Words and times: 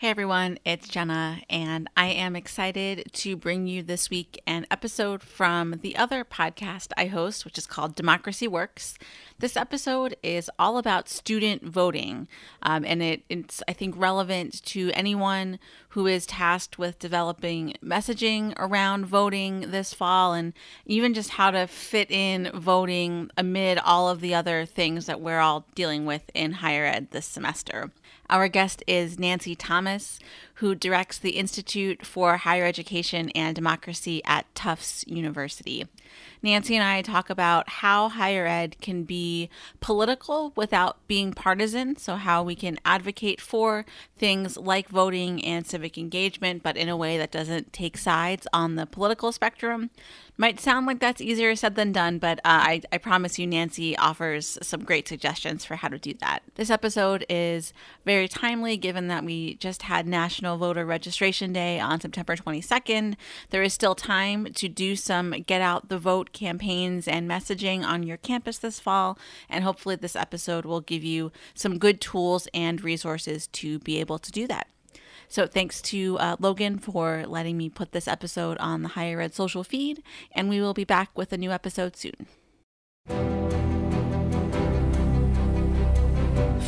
Hey 0.00 0.08
everyone, 0.08 0.58
it's 0.64 0.88
Jenna, 0.88 1.42
and 1.50 1.86
I 1.94 2.06
am 2.06 2.34
excited 2.34 3.12
to 3.12 3.36
bring 3.36 3.66
you 3.66 3.82
this 3.82 4.08
week 4.08 4.40
an 4.46 4.66
episode 4.70 5.22
from 5.22 5.78
the 5.82 5.94
other 5.94 6.24
podcast 6.24 6.92
I 6.96 7.04
host, 7.04 7.44
which 7.44 7.58
is 7.58 7.66
called 7.66 7.96
Democracy 7.96 8.48
Works. 8.48 8.96
This 9.40 9.58
episode 9.58 10.16
is 10.22 10.50
all 10.58 10.78
about 10.78 11.10
student 11.10 11.64
voting, 11.64 12.28
um, 12.62 12.82
and 12.86 13.02
it, 13.02 13.24
it's, 13.28 13.62
I 13.68 13.74
think, 13.74 13.94
relevant 13.94 14.64
to 14.68 14.90
anyone 14.94 15.58
who 15.90 16.06
is 16.06 16.24
tasked 16.24 16.78
with 16.78 16.98
developing 16.98 17.74
messaging 17.84 18.54
around 18.56 19.04
voting 19.04 19.70
this 19.70 19.92
fall 19.92 20.32
and 20.32 20.54
even 20.86 21.12
just 21.12 21.28
how 21.28 21.50
to 21.50 21.66
fit 21.66 22.10
in 22.10 22.50
voting 22.54 23.30
amid 23.36 23.76
all 23.76 24.08
of 24.08 24.22
the 24.22 24.34
other 24.34 24.64
things 24.64 25.04
that 25.04 25.20
we're 25.20 25.40
all 25.40 25.66
dealing 25.74 26.06
with 26.06 26.30
in 26.32 26.52
higher 26.52 26.86
ed 26.86 27.08
this 27.10 27.26
semester. 27.26 27.90
Our 28.30 28.46
guest 28.46 28.84
is 28.86 29.18
Nancy 29.18 29.56
Thomas, 29.56 30.20
who 30.60 30.74
directs 30.74 31.18
the 31.18 31.30
Institute 31.30 32.04
for 32.04 32.36
Higher 32.36 32.66
Education 32.66 33.30
and 33.30 33.56
Democracy 33.56 34.20
at 34.26 34.54
Tufts 34.54 35.06
University. 35.06 35.86
Nancy 36.42 36.74
and 36.76 36.84
I 36.84 37.00
talk 37.00 37.30
about 37.30 37.68
how 37.68 38.10
higher 38.10 38.46
ed 38.46 38.76
can 38.80 39.04
be 39.04 39.48
political 39.80 40.52
without 40.56 40.96
being 41.06 41.32
partisan. 41.32 41.96
So, 41.96 42.16
how 42.16 42.42
we 42.42 42.54
can 42.54 42.78
advocate 42.84 43.40
for 43.40 43.86
things 44.16 44.56
like 44.56 44.88
voting 44.88 45.42
and 45.44 45.66
civic 45.66 45.96
engagement, 45.96 46.62
but 46.62 46.76
in 46.76 46.88
a 46.88 46.96
way 46.96 47.16
that 47.16 47.30
doesn't 47.30 47.72
take 47.72 47.96
sides 47.96 48.46
on 48.52 48.76
the 48.76 48.86
political 48.86 49.32
spectrum. 49.32 49.90
Might 50.36 50.58
sound 50.58 50.86
like 50.86 51.00
that's 51.00 51.20
easier 51.20 51.54
said 51.54 51.74
than 51.74 51.92
done, 51.92 52.18
but 52.18 52.38
uh, 52.38 52.42
I, 52.44 52.82
I 52.90 52.96
promise 52.96 53.38
you, 53.38 53.46
Nancy 53.46 53.94
offers 53.98 54.56
some 54.62 54.84
great 54.84 55.06
suggestions 55.06 55.66
for 55.66 55.76
how 55.76 55.88
to 55.88 55.98
do 55.98 56.14
that. 56.20 56.42
This 56.54 56.70
episode 56.70 57.26
is 57.28 57.74
very 58.06 58.26
timely 58.26 58.78
given 58.78 59.08
that 59.08 59.22
we 59.22 59.56
just 59.56 59.82
had 59.82 60.06
National 60.06 60.49
Voter 60.56 60.84
Registration 60.84 61.52
Day 61.52 61.80
on 61.80 62.00
September 62.00 62.36
22nd. 62.36 63.16
There 63.50 63.62
is 63.62 63.72
still 63.72 63.94
time 63.94 64.52
to 64.54 64.68
do 64.68 64.96
some 64.96 65.30
get 65.30 65.60
out 65.60 65.88
the 65.88 65.98
vote 65.98 66.32
campaigns 66.32 67.06
and 67.08 67.28
messaging 67.28 67.84
on 67.84 68.02
your 68.02 68.16
campus 68.16 68.58
this 68.58 68.80
fall, 68.80 69.18
and 69.48 69.64
hopefully, 69.64 69.96
this 69.96 70.16
episode 70.16 70.64
will 70.64 70.80
give 70.80 71.04
you 71.04 71.32
some 71.54 71.78
good 71.78 72.00
tools 72.00 72.48
and 72.54 72.82
resources 72.82 73.46
to 73.48 73.78
be 73.80 73.98
able 73.98 74.18
to 74.18 74.30
do 74.30 74.46
that. 74.46 74.68
So 75.28 75.46
thanks 75.46 75.80
to 75.82 76.18
uh, 76.18 76.36
Logan 76.40 76.78
for 76.78 77.24
letting 77.26 77.56
me 77.56 77.68
put 77.68 77.92
this 77.92 78.08
episode 78.08 78.58
on 78.58 78.82
the 78.82 78.88
Higher 78.88 79.20
Ed 79.20 79.32
social 79.32 79.62
feed, 79.62 80.02
and 80.32 80.48
we 80.48 80.60
will 80.60 80.74
be 80.74 80.84
back 80.84 81.16
with 81.16 81.32
a 81.32 81.38
new 81.38 81.52
episode 81.52 81.96
soon. 81.96 83.39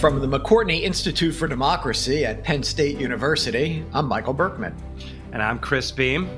From 0.02 0.18
the 0.18 0.26
McCourtney 0.26 0.82
Institute 0.82 1.32
for 1.32 1.46
Democracy 1.46 2.24
at 2.24 2.42
Penn 2.42 2.64
State 2.64 2.98
University, 2.98 3.84
I'm 3.92 4.08
Michael 4.08 4.32
Berkman. 4.32 4.74
And 5.30 5.40
I'm 5.40 5.60
Chris 5.60 5.92
Beam. 5.92 6.28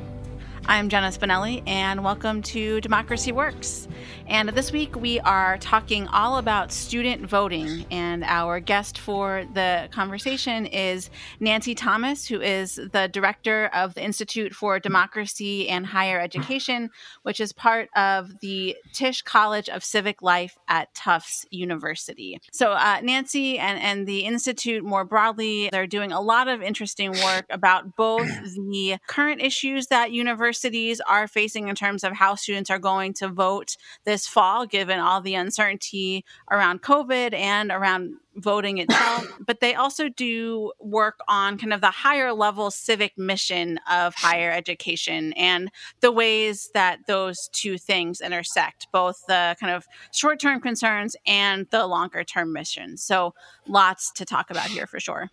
I'm 0.66 0.90
Jenna 0.90 1.08
Spinelli, 1.08 1.62
and 1.66 2.04
welcome 2.04 2.42
to 2.42 2.82
Democracy 2.82 3.32
Works. 3.32 3.88
And 4.26 4.48
this 4.50 4.72
week 4.72 4.96
we 4.96 5.20
are 5.20 5.58
talking 5.58 6.08
all 6.08 6.38
about 6.38 6.72
student 6.72 7.26
voting. 7.26 7.86
And 7.90 8.24
our 8.24 8.60
guest 8.60 8.98
for 8.98 9.44
the 9.54 9.88
conversation 9.92 10.66
is 10.66 11.10
Nancy 11.40 11.74
Thomas, 11.74 12.26
who 12.26 12.40
is 12.40 12.76
the 12.76 13.08
director 13.12 13.66
of 13.74 13.94
the 13.94 14.04
Institute 14.04 14.54
for 14.54 14.78
Democracy 14.80 15.68
and 15.68 15.86
Higher 15.86 16.20
Education, 16.20 16.90
which 17.22 17.40
is 17.40 17.52
part 17.52 17.88
of 17.96 18.40
the 18.40 18.76
Tisch 18.92 19.22
College 19.22 19.68
of 19.68 19.84
Civic 19.84 20.22
Life 20.22 20.56
at 20.68 20.94
Tufts 20.94 21.46
University. 21.50 22.40
So, 22.52 22.72
uh, 22.72 23.00
Nancy 23.02 23.58
and, 23.58 23.78
and 23.78 24.06
the 24.06 24.20
Institute 24.20 24.84
more 24.84 25.04
broadly, 25.04 25.68
they're 25.70 25.86
doing 25.86 26.12
a 26.12 26.20
lot 26.20 26.48
of 26.48 26.62
interesting 26.62 27.12
work 27.12 27.46
about 27.50 27.96
both 27.96 28.26
the 28.70 28.96
current 29.06 29.40
issues 29.42 29.88
that 29.88 30.12
universities 30.12 30.54
universities 30.54 31.00
are 31.06 31.28
facing 31.28 31.68
in 31.68 31.74
terms 31.74 32.04
of 32.04 32.12
how 32.12 32.34
students 32.34 32.70
are 32.70 32.78
going 32.78 33.12
to 33.14 33.28
vote 33.28 33.76
this 34.14 34.28
fall, 34.28 34.64
given 34.64 35.00
all 35.00 35.20
the 35.20 35.34
uncertainty 35.34 36.24
around 36.48 36.82
COVID 36.82 37.34
and 37.34 37.72
around 37.72 38.14
voting 38.36 38.78
itself. 38.78 39.26
but 39.44 39.58
they 39.58 39.74
also 39.74 40.08
do 40.08 40.72
work 40.78 41.18
on 41.26 41.58
kind 41.58 41.72
of 41.72 41.80
the 41.80 41.90
higher 41.90 42.32
level 42.32 42.70
civic 42.70 43.18
mission 43.18 43.80
of 43.90 44.14
higher 44.14 44.52
education 44.52 45.32
and 45.32 45.68
the 45.98 46.12
ways 46.12 46.70
that 46.74 47.00
those 47.08 47.48
two 47.48 47.76
things 47.76 48.20
intersect, 48.20 48.86
both 48.92 49.20
the 49.26 49.56
kind 49.58 49.74
of 49.74 49.84
short 50.12 50.38
term 50.38 50.60
concerns 50.60 51.16
and 51.26 51.66
the 51.70 51.84
longer 51.84 52.22
term 52.22 52.52
missions. 52.52 53.02
So 53.02 53.34
lots 53.66 54.12
to 54.12 54.24
talk 54.24 54.48
about 54.48 54.68
here 54.68 54.86
for 54.86 55.00
sure. 55.00 55.28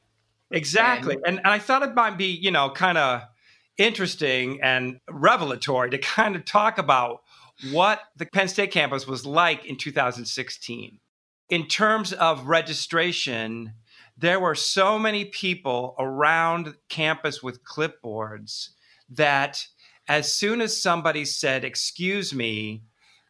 Exactly. 0.50 1.18
And, 1.24 1.38
and 1.38 1.48
I 1.48 1.60
thought 1.60 1.84
it 1.84 1.94
might 1.94 2.18
be, 2.18 2.26
you 2.26 2.50
know, 2.50 2.72
kind 2.72 2.98
of 2.98 3.22
interesting 3.78 4.60
and 4.64 5.00
revelatory 5.08 5.92
to 5.92 5.98
kind 6.18 6.36
of 6.36 6.46
talk 6.46 6.80
about 6.80 7.22
what 7.70 8.02
the 8.16 8.26
Penn 8.26 8.48
State 8.48 8.72
campus 8.72 9.08
was 9.08 9.26
like 9.26 9.66
in 9.66 9.78
2016. 9.78 11.00
In 11.50 11.68
terms 11.68 12.14
of 12.14 12.48
registration, 12.48 13.74
there 14.18 14.40
were 14.40 14.56
so 14.56 14.98
many 14.98 15.26
people 15.26 15.96
around 16.00 16.76
campus 16.90 17.44
with 17.44 17.64
clipboards 17.64 18.70
that 19.10 19.66
as 20.08 20.34
soon 20.34 20.62
as 20.62 20.82
somebody 20.82 21.26
said, 21.26 21.64
Excuse 21.64 22.34
me, 22.34 22.84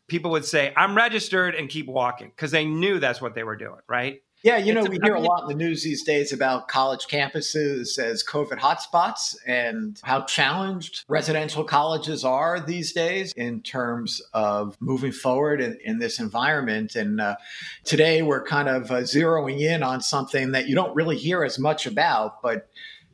people 0.08 0.31
would 0.31 0.46
say, 0.46 0.74
I'm 0.75 0.96
registered 0.96 1.56
and 1.56 1.70
keep 1.70 1.88
walking 1.88 2.30
because 2.30 2.52
they 2.52 2.66
knew 2.66 3.00
that's 3.00 3.22
what 3.22 3.34
they 3.34 3.44
were 3.44 3.56
doing, 3.56 3.80
right? 3.88 4.22
Yeah, 4.44 4.57
you 4.57 4.74
know, 4.74 4.84
we 4.84 4.97
hear 5.03 5.13
a 5.13 5.19
lot 5.19 5.44
in 5.44 5.50
the 5.50 5.63
news 5.63 5.84
these 5.84 6.03
days 6.03 6.34
about 6.34 6.68
college 6.68 7.06
campuses 7.06 8.00
as 8.00 8.24
COVID 8.24 8.57
hotspots 8.57 9.35
and 9.46 10.00
how 10.03 10.22
challenged 10.22 11.03
residential 11.07 11.63
colleges 11.63 12.25
are 12.25 12.59
these 12.59 12.91
days 12.91 13.34
in 13.34 13.62
terms 13.62 14.19
of 14.34 14.78
moving 14.79 15.12
forward 15.12 15.62
in, 15.62 15.78
in 15.85 16.00
this 16.00 16.19
environment. 16.19 16.96
And 16.96 17.22
uh, 17.22 17.35
today 17.84 18.24
we're 18.24 18.44
kind 18.44 18.68
of 18.68 18.90
uh, 18.90 19.02
zeroing 19.02 19.59
in 19.59 19.84
on 19.84 20.02
something 20.02 20.53
that 20.53 20.68
you 20.68 20.73
don't 20.73 20.96
really 20.96 21.18
hear 21.18 21.44
as 21.44 21.59
much 21.59 21.85
about, 21.85 22.41
but 22.41 22.68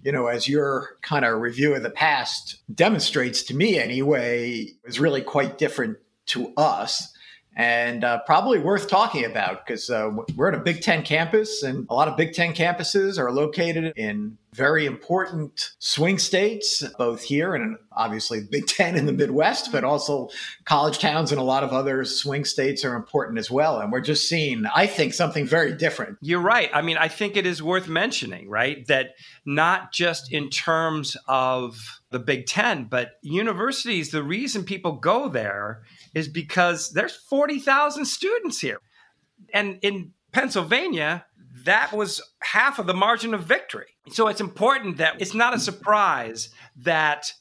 you 0.03 0.13
know, 0.13 0.27
as 0.27 0.47
your 0.47 0.95
kind 1.01 1.25
of 1.25 1.41
review 1.41 1.75
of 1.75 1.83
the 1.83 1.89
past 1.89 2.61
demonstrates 2.73 3.44
to 3.44 3.53
me 3.53 3.77
anyway, 3.77 4.67
is 4.85 4.97
really 4.97 5.21
quite 5.21 5.57
different 5.57 5.97
to 6.27 6.53
us 6.55 7.13
and 7.57 8.03
uh, 8.03 8.19
probably 8.19 8.59
worth 8.59 8.88
talking 8.88 9.25
about 9.25 9.66
because 9.66 9.90
uh, 9.90 10.12
we're 10.35 10.50
at 10.50 10.53
a 10.53 10.59
Big 10.59 10.81
Ten 10.81 11.03
campus, 11.03 11.63
and 11.63 11.88
a 11.90 11.94
lot 11.94 12.07
of 12.07 12.16
Big 12.16 12.34
Ten 12.34 12.53
campuses 12.53 13.18
are 13.18 13.31
located 13.31 13.94
in 13.97 14.38
very 14.57 14.88
important 14.88 15.69
swing 15.78 16.18
states, 16.18 16.84
both 16.97 17.22
here 17.22 17.53
and 17.53 17.78
obviously 17.91 18.41
Big 18.41 18.66
Ten 18.68 18.95
in 18.95 19.06
the 19.06 19.13
Midwest, 19.13 19.72
but 19.72 19.84
also 19.84 20.29
college 20.66 20.97
towns 20.97 21.31
and 21.31 21.40
a 21.40 21.44
lot 21.44 21.63
of 21.63 21.72
other 21.72 22.03
swing 22.03 22.44
states 22.44 22.84
are 22.84 22.95
important 22.95 23.38
as 23.38 23.51
well. 23.51 23.79
And 23.79 23.91
we're 23.91 24.01
just 24.01 24.28
seeing, 24.28 24.66
I 24.75 24.88
think, 24.88 25.13
something 25.13 25.45
very 25.45 25.73
different. 25.73 26.18
You're 26.22 26.41
right. 26.41 26.72
I 26.73 26.81
mean, 26.81 26.97
I 26.97 27.07
think 27.07 27.38
it 27.38 27.45
is 27.45 27.62
worth 27.62 27.88
mentioning, 27.88 28.50
right, 28.50 28.85
that 28.88 29.12
not 29.45 29.94
just 29.94 30.34
in 30.34 30.50
terms 30.50 31.16
of 31.28 32.01
the 32.09 32.19
Big 32.19 32.47
Ten, 32.47 32.85
but 32.85 33.12
universities, 33.22 34.09
the 34.09 34.24
reason 34.24 34.63
people 34.63 34.94
go 34.94 35.29
there 35.29 35.84
is 36.16 36.28
because 36.28 36.91
there's 36.94 37.16
40,000 37.16 38.06
students 38.06 38.59
here. 38.59 38.79
And 39.53 39.78
in 39.84 40.13
Pennsylvania, 40.31 41.26
that 41.67 41.91
was 41.91 42.22
half 42.41 42.79
of 42.79 42.88
the 42.88 42.94
margin 42.94 43.33
of 43.33 43.44
victory. 43.44 43.88
So 44.09 44.28
it's 44.28 44.41
important 44.41 44.97
that 44.97 45.22
it's 45.22 45.33
not 45.33 45.53
a 45.53 45.59
surprise 45.59 46.50
that 46.78 47.31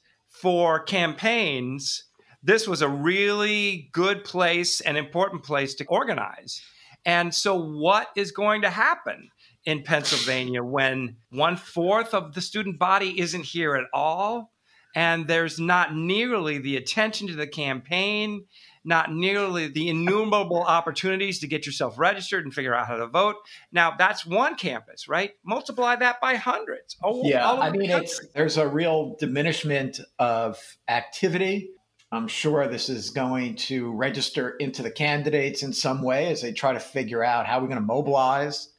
for 0.41 0.81
campaigns, 0.81 2.05
this 2.43 2.67
was 2.67 2.83
a 2.83 2.89
really 2.89 3.89
good 3.93 4.25
place 4.25 4.81
and 4.81 4.97
important 4.97 5.45
place 5.45 5.75
to 5.77 5.87
organize. 5.87 6.61
And 7.05 7.33
so, 7.33 7.55
what 7.55 8.09
is 8.17 8.33
going 8.33 8.63
to 8.63 8.71
happen 8.71 9.31
in 9.65 9.85
Pennsylvania 9.85 10.63
when 10.63 11.17
one 11.31 11.57
fourth 11.57 12.13
of 12.13 12.35
the 12.35 12.41
student 12.41 12.79
body 12.81 13.21
isn't 13.21 13.45
here 13.45 13.77
at 13.77 13.87
all? 13.95 14.53
And 14.97 15.29
there's 15.29 15.61
not 15.61 15.95
nearly 15.95 16.59
the 16.59 16.77
attention 16.77 17.29
to 17.29 17.35
the 17.35 17.47
campaign 17.47 18.47
not 18.87 19.13
nearly 19.13 19.69
the 19.69 19.89
innumerable 19.89 20.63
opportunities 20.63 21.41
to 21.41 21.47
get 21.47 21.67
yourself 21.67 21.99
registered 21.99 22.45
and 22.45 22.55
figure 22.55 22.75
out 22.75 22.87
how 22.87 22.97
to 22.97 23.07
vote. 23.07 23.37
Now, 23.73 23.95
that's 23.99 24.25
one 24.25 24.55
campus, 24.55 25.09
right? 25.09 25.33
Multiply 25.45 25.97
that 25.97 26.21
by 26.21 26.37
hundreds. 26.37 26.97
Oh, 27.03 27.23
yeah, 27.25 27.51
I 27.51 27.71
mean, 27.71 27.91
it's, 27.91 28.27
there's 28.29 28.57
a 28.57 28.67
real 28.67 29.17
diminishment 29.19 30.01
of 30.19 30.59
activity. 30.89 31.71
I'm 32.13 32.29
sure 32.29 32.69
this 32.69 32.89
is 32.89 33.11
going 33.11 33.57
to 33.57 33.93
register 33.93 34.51
into 34.51 34.83
the 34.83 34.91
candidates 34.91 35.65
in 35.65 35.73
some 35.73 36.03
way 36.03 36.29
as 36.29 36.41
they 36.41 36.53
try 36.53 36.73
to 36.73 36.81
figure 36.81 37.25
out 37.25 37.47
how 37.47 37.61
we're 37.61 37.67
going 37.67 37.81
to 37.81 37.87
mobilize 37.87 38.73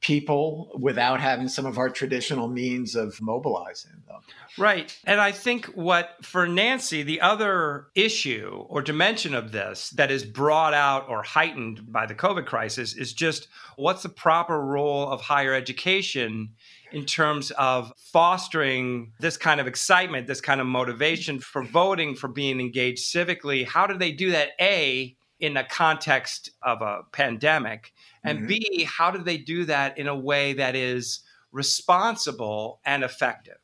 people 0.00 0.70
without 0.80 1.20
having 1.20 1.48
some 1.48 1.66
of 1.66 1.76
our 1.76 1.90
traditional 1.90 2.48
means 2.48 2.94
of 2.94 3.20
mobilizing 3.20 4.02
them. 4.06 4.20
Right. 4.56 4.96
And 5.04 5.20
I 5.20 5.32
think 5.32 5.66
what 5.66 6.10
for 6.22 6.46
Nancy, 6.46 7.02
the 7.02 7.20
other 7.20 7.88
issue 7.96 8.64
or 8.68 8.80
dimension 8.80 9.34
of 9.34 9.50
this 9.50 9.90
that 9.90 10.10
is 10.10 10.24
brought 10.24 10.72
out 10.72 11.08
or 11.08 11.22
heightened 11.22 11.92
by 11.92 12.06
the 12.06 12.14
COVID 12.14 12.46
crisis 12.46 12.94
is 12.94 13.12
just 13.12 13.48
what's 13.76 14.02
the 14.02 14.08
proper 14.08 14.60
role 14.60 15.08
of 15.08 15.20
higher 15.20 15.52
education 15.52 16.50
in 16.92 17.04
terms 17.04 17.50
of 17.52 17.92
fostering 17.98 19.12
this 19.18 19.36
kind 19.36 19.60
of 19.60 19.66
excitement, 19.66 20.26
this 20.26 20.40
kind 20.40 20.60
of 20.60 20.66
motivation 20.66 21.40
for 21.40 21.62
voting, 21.62 22.14
for 22.14 22.28
being 22.28 22.60
engaged 22.60 23.04
civically? 23.04 23.66
How 23.66 23.86
do 23.86 23.98
they 23.98 24.12
do 24.12 24.30
that? 24.30 24.50
A, 24.60 25.16
in 25.40 25.54
the 25.54 25.64
context 25.64 26.50
of 26.62 26.82
a 26.82 27.02
pandemic, 27.12 27.92
and 28.24 28.38
mm-hmm. 28.38 28.46
B, 28.46 28.84
how 28.84 29.10
do 29.10 29.22
they 29.22 29.38
do 29.38 29.64
that 29.66 29.98
in 29.98 30.08
a 30.08 30.18
way 30.18 30.52
that 30.54 30.74
is 30.74 31.20
responsible 31.52 32.80
and 32.84 33.04
effective? 33.04 33.58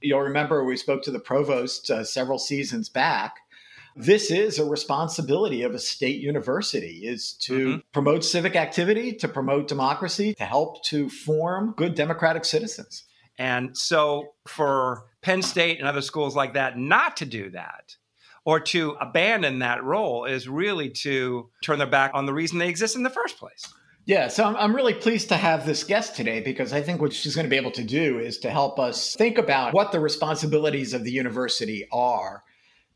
You'll 0.00 0.20
remember 0.20 0.64
we 0.64 0.76
spoke 0.76 1.02
to 1.02 1.10
the 1.10 1.18
provost 1.18 1.90
uh, 1.90 2.04
several 2.04 2.38
seasons 2.38 2.88
back 2.88 3.34
this 3.98 4.30
is 4.30 4.60
a 4.60 4.64
responsibility 4.64 5.62
of 5.62 5.74
a 5.74 5.78
state 5.78 6.20
university 6.20 7.00
is 7.04 7.32
to 7.32 7.52
mm-hmm. 7.52 7.78
promote 7.92 8.24
civic 8.24 8.54
activity 8.54 9.12
to 9.12 9.26
promote 9.26 9.66
democracy 9.66 10.34
to 10.34 10.44
help 10.44 10.82
to 10.84 11.08
form 11.10 11.74
good 11.76 11.96
democratic 11.96 12.44
citizens 12.44 13.04
and 13.38 13.76
so 13.76 14.34
for 14.46 15.06
penn 15.20 15.42
state 15.42 15.78
and 15.78 15.88
other 15.88 16.00
schools 16.00 16.36
like 16.36 16.54
that 16.54 16.78
not 16.78 17.16
to 17.16 17.26
do 17.26 17.50
that 17.50 17.96
or 18.48 18.58
to 18.58 18.96
abandon 18.98 19.58
that 19.58 19.84
role 19.84 20.24
is 20.24 20.48
really 20.48 20.88
to 20.88 21.50
turn 21.62 21.76
their 21.76 21.86
back 21.86 22.10
on 22.14 22.24
the 22.24 22.32
reason 22.32 22.58
they 22.58 22.70
exist 22.70 22.96
in 22.96 23.02
the 23.02 23.10
first 23.10 23.36
place 23.36 23.68
yeah, 24.06 24.28
so 24.28 24.42
I'm, 24.44 24.56
I'm 24.56 24.74
really 24.74 24.94
pleased 24.94 25.28
to 25.28 25.36
have 25.36 25.66
this 25.66 25.84
guest 25.84 26.16
today 26.16 26.40
because 26.40 26.72
I 26.72 26.80
think 26.80 27.02
what 27.02 27.12
she's 27.12 27.34
going 27.34 27.44
to 27.44 27.50
be 27.50 27.58
able 27.58 27.72
to 27.72 27.84
do 27.84 28.18
is 28.18 28.38
to 28.38 28.48
help 28.48 28.78
us 28.78 29.14
think 29.14 29.36
about 29.36 29.74
what 29.74 29.92
the 29.92 30.00
responsibilities 30.00 30.94
of 30.94 31.04
the 31.04 31.12
university 31.12 31.86
are 31.92 32.42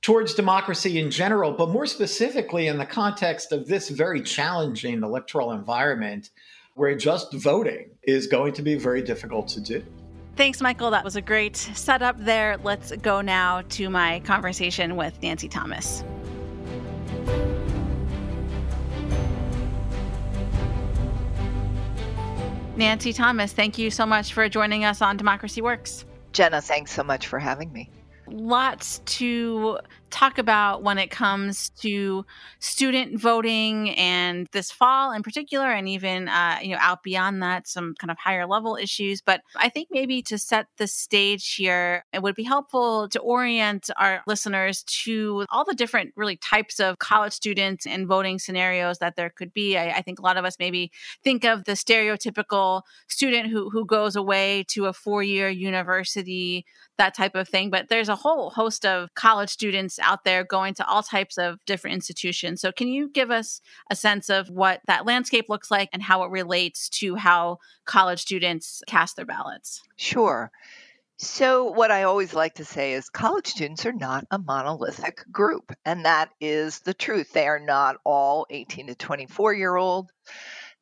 towards 0.00 0.32
democracy 0.32 0.98
in 0.98 1.10
general, 1.10 1.52
but 1.52 1.68
more 1.68 1.84
specifically 1.84 2.66
in 2.66 2.78
the 2.78 2.86
context 2.86 3.52
of 3.52 3.66
this 3.66 3.90
very 3.90 4.22
challenging 4.22 5.02
electoral 5.02 5.52
environment 5.52 6.30
where 6.76 6.96
just 6.96 7.34
voting 7.34 7.90
is 8.02 8.26
going 8.26 8.54
to 8.54 8.62
be 8.62 8.76
very 8.76 9.02
difficult 9.02 9.48
to 9.48 9.60
do. 9.60 9.84
Thanks, 10.36 10.60
Michael. 10.60 10.90
That 10.90 11.04
was 11.04 11.16
a 11.16 11.20
great 11.20 11.56
setup 11.56 12.16
there. 12.18 12.56
Let's 12.62 12.92
go 12.96 13.20
now 13.20 13.62
to 13.70 13.90
my 13.90 14.20
conversation 14.20 14.96
with 14.96 15.20
Nancy 15.22 15.48
Thomas. 15.48 16.04
Nancy 22.76 23.12
Thomas, 23.12 23.52
thank 23.52 23.76
you 23.76 23.90
so 23.90 24.06
much 24.06 24.32
for 24.32 24.48
joining 24.48 24.84
us 24.84 25.02
on 25.02 25.18
Democracy 25.18 25.60
Works. 25.60 26.06
Jenna, 26.32 26.62
thanks 26.62 26.90
so 26.90 27.02
much 27.02 27.26
for 27.26 27.38
having 27.38 27.70
me 27.72 27.90
lots 28.32 29.00
to 29.04 29.78
talk 30.12 30.38
about 30.38 30.82
when 30.82 30.98
it 30.98 31.10
comes 31.10 31.70
to 31.70 32.24
student 32.60 33.18
voting 33.18 33.90
and 33.90 34.46
this 34.52 34.70
fall 34.70 35.12
in 35.12 35.22
particular 35.22 35.72
and 35.72 35.88
even 35.88 36.28
uh, 36.28 36.58
you 36.62 36.68
know 36.68 36.78
out 36.80 37.02
beyond 37.02 37.42
that 37.42 37.66
some 37.66 37.94
kind 37.98 38.10
of 38.10 38.18
higher 38.18 38.46
level 38.46 38.76
issues 38.76 39.22
but 39.22 39.40
i 39.56 39.68
think 39.68 39.88
maybe 39.90 40.22
to 40.22 40.36
set 40.36 40.66
the 40.76 40.86
stage 40.86 41.54
here 41.54 42.04
it 42.12 42.22
would 42.22 42.34
be 42.34 42.42
helpful 42.42 43.08
to 43.08 43.18
orient 43.20 43.88
our 43.98 44.22
listeners 44.26 44.84
to 44.84 45.46
all 45.50 45.64
the 45.64 45.74
different 45.74 46.12
really 46.14 46.36
types 46.36 46.78
of 46.78 46.98
college 46.98 47.32
students 47.32 47.86
and 47.86 48.06
voting 48.06 48.38
scenarios 48.38 48.98
that 48.98 49.16
there 49.16 49.30
could 49.30 49.52
be 49.52 49.78
i, 49.78 49.88
I 49.90 50.02
think 50.02 50.18
a 50.18 50.22
lot 50.22 50.36
of 50.36 50.44
us 50.44 50.56
maybe 50.58 50.92
think 51.24 51.44
of 51.44 51.64
the 51.64 51.72
stereotypical 51.72 52.82
student 53.08 53.48
who, 53.48 53.70
who 53.70 53.86
goes 53.86 54.14
away 54.14 54.64
to 54.68 54.86
a 54.86 54.92
four-year 54.92 55.48
university 55.48 56.66
that 56.98 57.14
type 57.14 57.34
of 57.34 57.48
thing. 57.48 57.70
But 57.70 57.88
there's 57.88 58.08
a 58.08 58.16
whole 58.16 58.50
host 58.50 58.84
of 58.84 59.14
college 59.14 59.50
students 59.50 59.98
out 60.02 60.24
there 60.24 60.44
going 60.44 60.74
to 60.74 60.86
all 60.86 61.02
types 61.02 61.38
of 61.38 61.58
different 61.66 61.94
institutions. 61.94 62.60
So, 62.60 62.72
can 62.72 62.88
you 62.88 63.08
give 63.08 63.30
us 63.30 63.60
a 63.90 63.96
sense 63.96 64.30
of 64.30 64.48
what 64.48 64.80
that 64.86 65.06
landscape 65.06 65.48
looks 65.48 65.70
like 65.70 65.88
and 65.92 66.02
how 66.02 66.22
it 66.24 66.30
relates 66.30 66.88
to 66.90 67.14
how 67.16 67.58
college 67.84 68.20
students 68.20 68.82
cast 68.86 69.16
their 69.16 69.26
ballots? 69.26 69.82
Sure. 69.96 70.50
So, 71.18 71.70
what 71.70 71.92
I 71.92 72.02
always 72.02 72.34
like 72.34 72.54
to 72.54 72.64
say 72.64 72.94
is 72.94 73.08
college 73.08 73.46
students 73.46 73.86
are 73.86 73.92
not 73.92 74.26
a 74.30 74.38
monolithic 74.38 75.24
group, 75.30 75.72
and 75.84 76.04
that 76.04 76.30
is 76.40 76.80
the 76.80 76.94
truth. 76.94 77.32
They 77.32 77.46
are 77.46 77.60
not 77.60 77.96
all 78.04 78.46
18 78.50 78.88
to 78.88 78.94
24 78.96 79.54
year 79.54 79.76
old. 79.76 80.10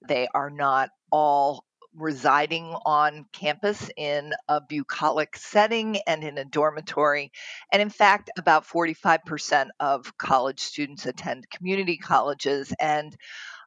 They 0.09 0.29
are 0.33 0.49
not 0.49 0.91
all 1.13 1.65
residing 1.95 2.75
on 2.87 3.27
campus 3.33 3.91
in 3.97 4.33
a 4.49 4.61
bucolic 4.61 5.37
setting 5.37 5.99
and 6.07 6.23
in 6.23 6.39
a 6.39 6.45
dormitory. 6.45 7.33
And 7.73 7.83
in 7.83 7.91
fact, 7.91 8.31
about 8.39 8.67
45% 8.67 9.69
of 9.81 10.17
college 10.17 10.61
students 10.61 11.07
attend 11.07 11.51
community 11.51 11.97
colleges, 11.97 12.73
and 12.79 13.17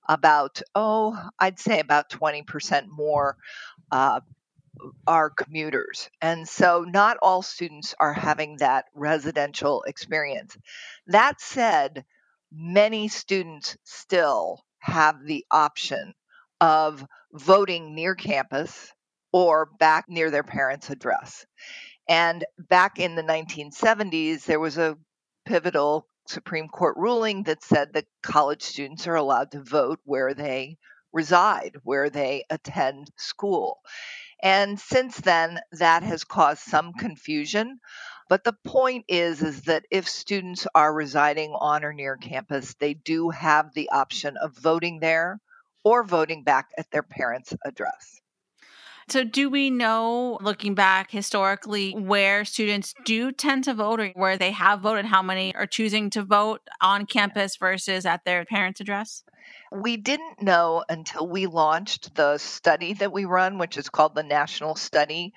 about, 0.08 0.62
oh, 0.76 1.18
I'd 1.40 1.60
say 1.60 1.80
about 1.80 2.10
20% 2.10 2.88
more 2.90 3.38
uh, 3.92 4.20
are 5.08 5.30
commuters. 5.30 6.10
And 6.22 6.48
so 6.48 6.86
not 6.88 7.18
all 7.22 7.42
students 7.42 7.94
are 8.00 8.14
having 8.14 8.58
that 8.58 8.86
residential 8.94 9.84
experience. 9.84 10.58
That 11.08 11.40
said, 11.40 12.06
many 12.52 13.08
students 13.08 13.78
still 13.84 14.64
have 14.80 15.24
the 15.24 15.46
option 15.50 16.14
of 16.64 17.06
voting 17.34 17.94
near 17.94 18.16
campus 18.16 18.94
or 19.34 19.68
back 19.80 20.06
near 20.08 20.32
their 20.32 20.44
parents' 20.44 20.90
address. 20.90 21.46
And 22.08 22.46
back 22.58 23.00
in 23.00 23.16
the 23.16 23.22
1970s, 23.22 24.46
there 24.46 24.62
was 24.62 24.78
a 24.78 24.98
pivotal 25.46 26.08
Supreme 26.26 26.70
Court 26.70 26.96
ruling 26.96 27.44
that 27.44 27.66
said 27.66 27.92
that 27.94 28.06
college 28.22 28.62
students 28.62 29.08
are 29.08 29.16
allowed 29.16 29.52
to 29.52 29.62
vote 29.62 30.00
where 30.06 30.34
they 30.34 30.78
reside, 31.12 31.76
where 31.84 32.10
they 32.10 32.46
attend 32.50 33.10
school. 33.18 33.80
And 34.42 34.80
since 34.80 35.18
then, 35.18 35.60
that 35.74 36.04
has 36.04 36.24
caused 36.24 36.62
some 36.62 36.94
confusion. 36.94 37.82
But 38.30 38.46
the 38.46 38.56
point 38.64 39.04
is, 39.10 39.42
is 39.42 39.64
that 39.64 39.84
if 39.92 40.08
students 40.08 40.66
are 40.74 40.94
residing 40.94 41.52
on 41.60 41.84
or 41.84 41.92
near 41.92 42.16
campus, 42.16 42.74
they 42.80 42.94
do 42.94 43.32
have 43.32 43.74
the 43.74 43.90
option 43.90 44.38
of 44.38 44.56
voting 44.58 45.02
there 45.02 45.42
or 45.84 46.04
voting 46.04 46.44
back 46.44 46.70
at 46.78 46.90
their 46.92 47.04
parents' 47.04 47.54
address. 47.66 48.22
So, 49.10 49.26
do 49.26 49.50
we 49.50 49.70
know, 49.70 50.38
looking 50.42 50.76
back 50.76 51.12
historically, 51.12 51.92
where 51.92 52.46
students 52.46 52.94
do 53.04 53.34
tend 53.34 53.66
to 53.66 53.74
vote 53.74 54.00
or 54.00 54.08
where 54.16 54.38
they 54.38 54.52
have 54.52 54.80
voted, 54.80 55.06
how 55.06 55.22
many 55.22 55.54
are 55.56 55.66
choosing 55.66 56.10
to 56.12 56.24
vote 56.24 56.62
on 56.82 57.06
campus 57.06 57.58
versus 57.58 58.06
at 58.06 58.24
their 58.24 58.46
parents' 58.46 58.80
address? 58.80 59.24
We 59.74 59.98
didn't 59.98 60.42
know 60.42 60.86
until 60.88 61.28
we 61.28 61.48
launched 61.48 62.16
the 62.16 62.38
study 62.38 62.94
that 62.94 63.12
we 63.12 63.26
run, 63.26 63.58
which 63.58 63.78
is 63.78 63.90
called 63.90 64.16
the 64.16 64.24
National 64.24 64.76
Study 64.76 65.34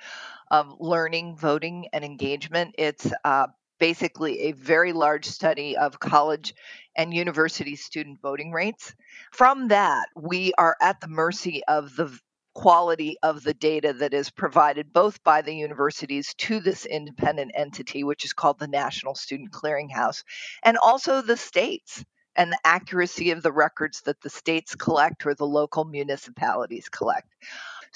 of 0.50 0.76
Learning, 0.78 1.36
Voting, 1.36 1.88
and 1.92 2.04
Engagement. 2.04 2.76
It's 2.78 3.10
uh, 3.24 3.48
basically 3.78 4.40
a 4.42 4.52
very 4.52 4.92
large 4.92 5.26
study 5.26 5.76
of 5.76 6.00
college 6.00 6.54
and 6.96 7.12
university 7.12 7.76
student 7.76 8.20
voting 8.20 8.52
rates. 8.52 8.94
From 9.32 9.68
that, 9.68 10.06
we 10.16 10.52
are 10.58 10.76
at 10.80 11.00
the 11.00 11.08
mercy 11.08 11.62
of 11.68 11.94
the 11.96 12.18
quality 12.54 13.16
of 13.22 13.42
the 13.42 13.52
data 13.52 13.92
that 13.92 14.14
is 14.14 14.30
provided 14.30 14.90
both 14.90 15.22
by 15.22 15.42
the 15.42 15.54
universities 15.54 16.32
to 16.38 16.58
this 16.58 16.86
independent 16.86 17.52
entity, 17.54 18.02
which 18.02 18.24
is 18.24 18.32
called 18.32 18.58
the 18.58 18.66
National 18.66 19.14
Student 19.14 19.50
Clearinghouse, 19.52 20.24
and 20.62 20.78
also 20.78 21.20
the 21.20 21.36
states 21.36 22.02
and 22.34 22.52
the 22.52 22.58
accuracy 22.64 23.30
of 23.30 23.42
the 23.42 23.52
records 23.52 24.00
that 24.02 24.20
the 24.22 24.30
states 24.30 24.74
collect 24.74 25.26
or 25.26 25.34
the 25.34 25.46
local 25.46 25.84
municipalities 25.84 26.88
collect. 26.88 27.28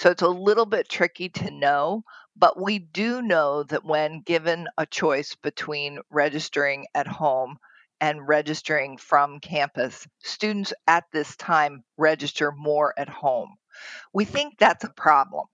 So 0.01 0.09
it's 0.09 0.23
a 0.23 0.29
little 0.29 0.65
bit 0.65 0.89
tricky 0.89 1.29
to 1.29 1.51
know, 1.51 2.05
but 2.35 2.59
we 2.59 2.79
do 2.79 3.21
know 3.21 3.65
that 3.65 3.85
when 3.85 4.23
given 4.23 4.67
a 4.79 4.87
choice 4.87 5.35
between 5.35 5.99
registering 6.09 6.87
at 6.95 7.07
home 7.07 7.59
and 8.01 8.27
registering 8.27 8.97
from 8.97 9.41
campus, 9.41 10.09
students 10.21 10.73
at 10.87 11.05
this 11.13 11.37
time 11.37 11.85
register 11.99 12.51
more 12.51 12.95
at 12.99 13.11
home. 13.11 13.57
We 14.15 14.25
think 14.25 14.57
that's 14.57 14.85
a 14.85 14.89
problem. 14.97 15.49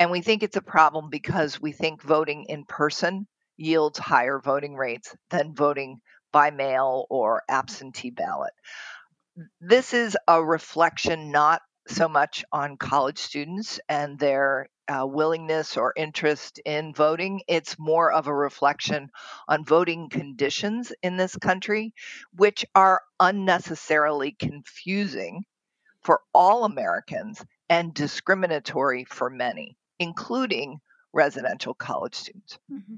And 0.00 0.10
we 0.10 0.22
think 0.22 0.42
it's 0.42 0.56
a 0.56 0.62
problem 0.62 1.10
because 1.10 1.60
we 1.60 1.72
think 1.72 2.02
voting 2.02 2.46
in 2.48 2.64
person 2.64 3.28
yields 3.58 3.98
higher 3.98 4.40
voting 4.42 4.74
rates 4.74 5.14
than 5.28 5.54
voting 5.54 6.00
by 6.32 6.50
mail 6.50 7.04
or 7.10 7.42
absentee 7.46 8.08
ballot. 8.08 8.54
This 9.60 9.92
is 9.92 10.16
a 10.26 10.42
reflection 10.42 11.30
not 11.30 11.60
so 11.88 12.08
much 12.08 12.44
on 12.52 12.76
college 12.76 13.18
students 13.18 13.80
and 13.88 14.18
their 14.18 14.68
uh, 14.88 15.06
willingness 15.06 15.76
or 15.76 15.92
interest 15.96 16.60
in 16.64 16.94
voting. 16.94 17.42
It's 17.48 17.78
more 17.78 18.12
of 18.12 18.26
a 18.26 18.34
reflection 18.34 19.10
on 19.48 19.64
voting 19.64 20.08
conditions 20.08 20.92
in 21.02 21.16
this 21.16 21.36
country, 21.36 21.94
which 22.34 22.64
are 22.74 23.02
unnecessarily 23.18 24.36
confusing 24.38 25.44
for 26.02 26.20
all 26.32 26.64
Americans 26.64 27.44
and 27.68 27.92
discriminatory 27.92 29.04
for 29.04 29.28
many, 29.28 29.76
including 29.98 30.78
residential 31.12 31.74
college 31.74 32.14
students. 32.14 32.58
Mm-hmm. 32.70 32.96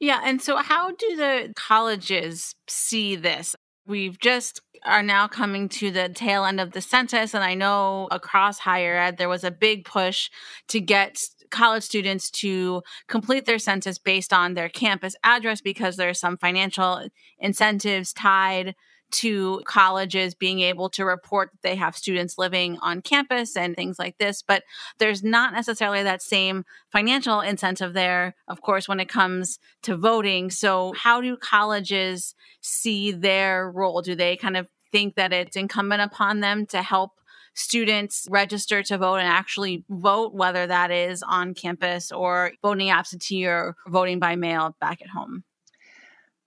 Yeah. 0.00 0.20
And 0.24 0.42
so, 0.42 0.56
how 0.56 0.90
do 0.90 1.16
the 1.16 1.52
colleges 1.56 2.54
see 2.68 3.16
this? 3.16 3.56
We've 3.86 4.18
just 4.18 4.60
are 4.84 5.02
now 5.02 5.26
coming 5.26 5.68
to 5.68 5.90
the 5.90 6.08
tail 6.08 6.44
end 6.44 6.60
of 6.60 6.72
the 6.72 6.80
census. 6.80 7.34
And 7.34 7.42
I 7.42 7.54
know 7.54 8.08
across 8.10 8.58
higher 8.58 8.96
ed, 8.96 9.16
there 9.16 9.28
was 9.28 9.44
a 9.44 9.50
big 9.50 9.84
push 9.84 10.30
to 10.68 10.80
get 10.80 11.18
college 11.50 11.84
students 11.84 12.30
to 12.30 12.82
complete 13.08 13.46
their 13.46 13.58
census 13.58 13.98
based 13.98 14.32
on 14.32 14.54
their 14.54 14.68
campus 14.68 15.14
address 15.22 15.60
because 15.60 15.96
there 15.96 16.10
are 16.10 16.14
some 16.14 16.36
financial 16.36 17.06
incentives 17.38 18.12
tied 18.12 18.74
to 19.12 19.62
colleges 19.64 20.34
being 20.34 20.60
able 20.60 20.88
to 20.90 21.04
report 21.04 21.50
that 21.52 21.62
they 21.62 21.76
have 21.76 21.96
students 21.96 22.38
living 22.38 22.78
on 22.80 23.00
campus 23.00 23.56
and 23.56 23.76
things 23.76 23.98
like 23.98 24.18
this. 24.18 24.42
But 24.42 24.64
there's 24.98 25.22
not 25.22 25.52
necessarily 25.52 26.02
that 26.02 26.22
same 26.22 26.64
financial 26.90 27.40
incentive 27.40 27.92
there, 27.92 28.34
of 28.48 28.60
course, 28.60 28.88
when 28.88 29.00
it 29.00 29.08
comes 29.08 29.58
to 29.82 29.96
voting. 29.96 30.50
So, 30.50 30.92
how 30.96 31.20
do 31.20 31.36
colleges 31.36 32.34
see 32.60 33.12
their 33.12 33.70
role? 33.70 34.02
Do 34.02 34.14
they 34.14 34.36
kind 34.36 34.56
of 34.56 34.68
think 34.90 35.14
that 35.16 35.32
it's 35.32 35.56
incumbent 35.56 36.02
upon 36.02 36.40
them 36.40 36.66
to 36.66 36.82
help 36.82 37.12
students 37.54 38.26
register 38.30 38.82
to 38.82 38.98
vote 38.98 39.16
and 39.16 39.28
actually 39.28 39.84
vote, 39.88 40.34
whether 40.34 40.66
that 40.66 40.90
is 40.90 41.22
on 41.22 41.54
campus 41.54 42.10
or 42.10 42.52
voting 42.62 42.90
absentee 42.90 43.46
or 43.46 43.76
voting 43.86 44.18
by 44.18 44.36
mail 44.36 44.76
back 44.80 45.00
at 45.02 45.08
home? 45.08 45.44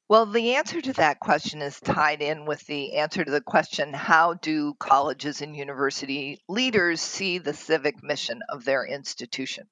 Well, 0.10 0.26
the 0.26 0.56
answer 0.56 0.80
to 0.80 0.94
that 0.94 1.20
question 1.20 1.62
is 1.62 1.82
tied 1.82 2.22
in 2.22 2.46
with 2.46 2.66
the 2.66 2.94
answer 2.94 3.26
to 3.26 3.32
the 3.32 3.42
question 3.42 3.94
how 3.94 4.36
do 4.36 4.74
colleges 4.76 5.42
and 5.42 5.54
university 5.54 6.40
leaders 6.48 7.02
see 7.02 7.40
the 7.40 7.54
civic 7.54 8.02
mission 8.02 8.42
of 8.48 8.64
their 8.64 8.86
institution? 8.86 9.68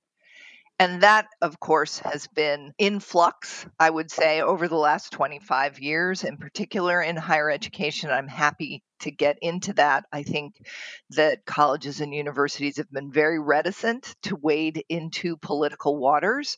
And 0.78 1.04
that, 1.04 1.28
of 1.42 1.62
course, 1.62 2.00
has 2.00 2.28
been 2.28 2.74
in 2.78 3.00
flux, 3.00 3.66
I 3.80 3.90
would 3.90 4.12
say, 4.12 4.42
over 4.42 4.68
the 4.68 4.76
last 4.76 5.12
25 5.14 5.80
years, 5.80 6.26
in 6.26 6.36
particular 6.36 7.02
in 7.02 7.16
higher 7.16 7.50
education. 7.50 8.10
I'm 8.10 8.28
happy 8.28 8.84
to 9.06 9.12
get 9.12 9.40
into 9.42 9.74
that. 9.74 10.06
I 10.12 10.22
think 10.22 10.56
that 11.12 11.46
colleges 11.46 12.02
and 12.02 12.14
universities 12.14 12.78
have 12.78 12.92
been 12.92 13.12
very 13.12 13.40
reticent 13.40 14.16
to 14.24 14.36
wade 14.36 14.84
into 14.90 15.38
political 15.38 15.98
waters 15.98 16.58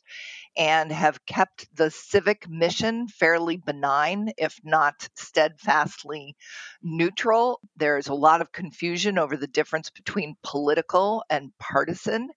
and 0.56 0.90
have 0.90 1.24
kept 1.24 1.68
the 1.76 1.90
civic 1.90 2.48
mission 2.48 3.06
fairly 3.08 3.56
benign, 3.56 4.32
if 4.36 4.58
not 4.64 5.08
steadfastly 5.14 6.36
neutral. 6.82 7.60
There's 7.76 8.08
a 8.08 8.14
lot 8.14 8.40
of 8.40 8.52
confusion 8.52 9.18
over 9.18 9.36
the 9.36 9.46
difference 9.46 9.90
between 9.90 10.36
political 10.42 11.22
and 11.30 11.52
partisan. 11.58 12.30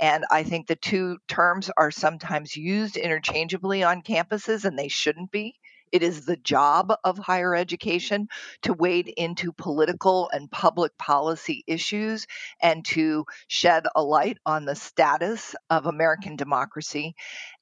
And 0.00 0.24
I 0.30 0.44
think 0.44 0.66
the 0.66 0.76
two 0.76 1.18
terms 1.28 1.70
are 1.76 1.90
sometimes 1.90 2.56
used 2.56 2.96
interchangeably 2.96 3.82
on 3.82 4.02
campuses, 4.02 4.64
and 4.64 4.78
they 4.78 4.88
shouldn't 4.88 5.30
be. 5.30 5.56
It 5.92 6.02
is 6.02 6.24
the 6.24 6.36
job 6.36 6.92
of 7.04 7.18
higher 7.18 7.54
education 7.54 8.28
to 8.62 8.72
wade 8.72 9.08
into 9.08 9.52
political 9.52 10.30
and 10.32 10.50
public 10.50 10.96
policy 10.98 11.64
issues 11.66 12.26
and 12.60 12.84
to 12.86 13.24
shed 13.48 13.84
a 13.94 14.02
light 14.02 14.38
on 14.46 14.64
the 14.64 14.76
status 14.76 15.54
of 15.70 15.86
American 15.86 16.36
democracy. 16.36 17.14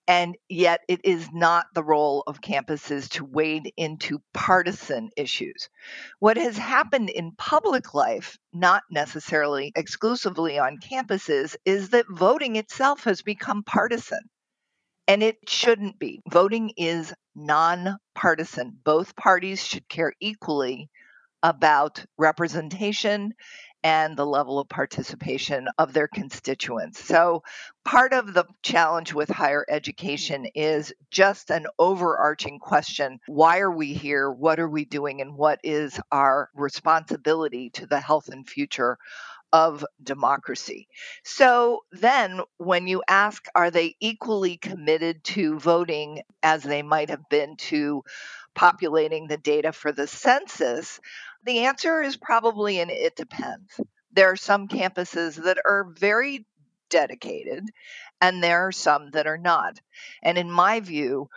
And 0.09 0.37
yet, 0.49 0.83
it 0.88 1.00
is 1.04 1.28
not 1.33 1.66
the 1.75 1.83
role 1.83 2.23
of 2.28 2.40
campuses 2.40 3.09
to 3.11 3.25
wade 3.25 3.73
into 3.76 4.23
partisan 4.33 5.11
issues. 5.16 5.68
What 6.21 6.37
has 6.37 6.56
happened 6.56 7.11
in 7.11 7.33
public 7.33 7.92
life, 7.92 8.38
not 8.52 8.85
necessarily 8.90 9.73
exclusively 9.75 10.59
on 10.61 10.78
campuses, 10.78 11.56
is 11.64 11.90
that 11.90 12.06
voting 12.09 12.54
itself 12.56 13.02
has 13.04 13.23
become 13.23 13.64
partisan. 13.64 14.21
And 15.08 15.22
it 15.22 15.38
shouldn't 15.48 15.98
be. 15.98 16.20
Voting 16.30 16.72
is 16.76 17.14
nonpartisan. 17.34 18.78
Both 18.84 19.16
parties 19.16 19.64
should 19.64 19.88
care 19.88 20.12
equally 20.20 20.90
about 21.42 22.04
representation 22.18 23.32
and 23.84 24.16
the 24.16 24.26
level 24.26 24.58
of 24.58 24.68
participation 24.68 25.68
of 25.78 25.92
their 25.92 26.08
constituents. 26.08 26.98
So, 27.04 27.44
part 27.84 28.12
of 28.12 28.34
the 28.34 28.44
challenge 28.62 29.14
with 29.14 29.28
higher 29.28 29.64
education 29.68 30.46
is 30.56 30.92
just 31.12 31.50
an 31.50 31.66
overarching 31.78 32.58
question 32.58 33.20
why 33.28 33.58
are 33.60 33.70
we 33.70 33.92
here? 33.92 34.28
What 34.32 34.58
are 34.58 34.68
we 34.68 34.86
doing? 34.86 35.20
And 35.20 35.36
what 35.36 35.60
is 35.62 36.00
our 36.10 36.50
responsibility 36.54 37.70
to 37.75 37.86
the 37.86 38.00
health 38.00 38.28
and 38.28 38.48
future 38.48 38.98
of 39.56 39.86
democracy. 40.02 40.86
So 41.25 41.80
then, 41.90 42.42
when 42.58 42.86
you 42.86 43.02
ask, 43.08 43.46
are 43.54 43.70
they 43.70 43.96
equally 44.00 44.58
committed 44.58 45.25
to 45.25 45.58
voting 45.58 46.20
as 46.42 46.62
they 46.62 46.82
might 46.82 47.08
have 47.08 47.26
been 47.30 47.56
to 47.70 48.02
populating 48.54 49.28
the 49.28 49.38
data 49.38 49.72
for 49.72 49.92
the 49.92 50.06
census? 50.06 51.00
The 51.44 51.60
answer 51.60 52.02
is 52.02 52.18
probably 52.18 52.80
and 52.80 52.90
it 52.90 53.16
depends. 53.16 53.80
There 54.12 54.30
are 54.30 54.36
some 54.36 54.68
campuses 54.68 55.42
that 55.42 55.56
are 55.64 55.84
very 55.84 56.44
dedicated, 56.90 57.64
and 58.20 58.44
there 58.44 58.66
are 58.66 58.72
some 58.72 59.10
that 59.12 59.26
are 59.26 59.38
not. 59.38 59.80
And 60.22 60.36
in 60.36 60.50
my 60.50 60.80
view, 60.80 61.30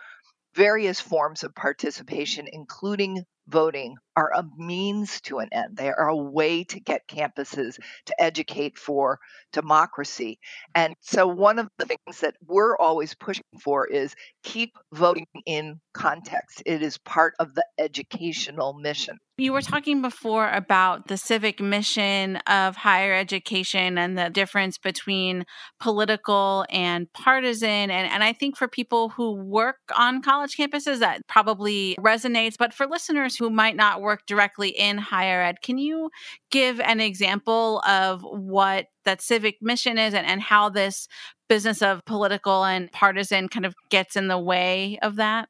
various 0.54 1.00
forms 1.00 1.42
of 1.42 1.54
participation, 1.54 2.48
including 2.52 3.24
voting 3.48 3.96
are 4.16 4.30
a 4.34 4.44
means 4.56 5.20
to 5.22 5.38
an 5.38 5.48
end. 5.52 5.76
They 5.76 5.88
are 5.88 6.08
a 6.08 6.16
way 6.16 6.64
to 6.64 6.80
get 6.80 7.08
campuses 7.08 7.78
to 8.06 8.22
educate 8.22 8.78
for 8.78 9.18
democracy. 9.52 10.38
And 10.74 10.94
so, 11.00 11.26
one 11.26 11.58
of 11.58 11.68
the 11.78 11.86
things 11.86 12.20
that 12.20 12.36
we're 12.46 12.76
always 12.76 13.14
pushing 13.14 13.44
for 13.62 13.86
is 13.86 14.14
keep 14.42 14.76
voting 14.92 15.26
in 15.46 15.80
context. 15.94 16.62
It 16.66 16.82
is 16.82 16.98
part 16.98 17.34
of 17.38 17.54
the 17.54 17.64
educational 17.78 18.74
mission. 18.74 19.18
You 19.40 19.54
were 19.54 19.62
talking 19.62 20.02
before 20.02 20.50
about 20.50 21.08
the 21.08 21.16
civic 21.16 21.60
mission 21.60 22.36
of 22.46 22.76
higher 22.76 23.14
education 23.14 23.96
and 23.96 24.18
the 24.18 24.28
difference 24.28 24.76
between 24.76 25.46
political 25.80 26.66
and 26.68 27.10
partisan. 27.14 27.90
And, 27.90 28.12
and 28.12 28.22
I 28.22 28.34
think 28.34 28.58
for 28.58 28.68
people 28.68 29.08
who 29.08 29.32
work 29.32 29.78
on 29.96 30.20
college 30.20 30.58
campuses, 30.58 30.98
that 30.98 31.26
probably 31.26 31.96
resonates. 31.98 32.56
But 32.58 32.74
for 32.74 32.86
listeners 32.86 33.34
who 33.34 33.48
might 33.48 33.76
not 33.76 33.99
work 34.00 34.26
directly 34.26 34.68
in 34.68 34.98
higher 34.98 35.42
ed, 35.42 35.62
can 35.62 35.78
you 35.78 36.10
give 36.50 36.80
an 36.80 37.00
example 37.00 37.80
of 37.86 38.22
what 38.22 38.86
that 39.04 39.22
civic 39.22 39.56
mission 39.60 39.98
is 39.98 40.14
and, 40.14 40.26
and 40.26 40.40
how 40.40 40.68
this 40.68 41.08
business 41.48 41.82
of 41.82 42.04
political 42.04 42.64
and 42.64 42.90
partisan 42.92 43.48
kind 43.48 43.66
of 43.66 43.74
gets 43.88 44.16
in 44.16 44.28
the 44.28 44.38
way 44.38 44.98
of 45.02 45.16
that? 45.16 45.48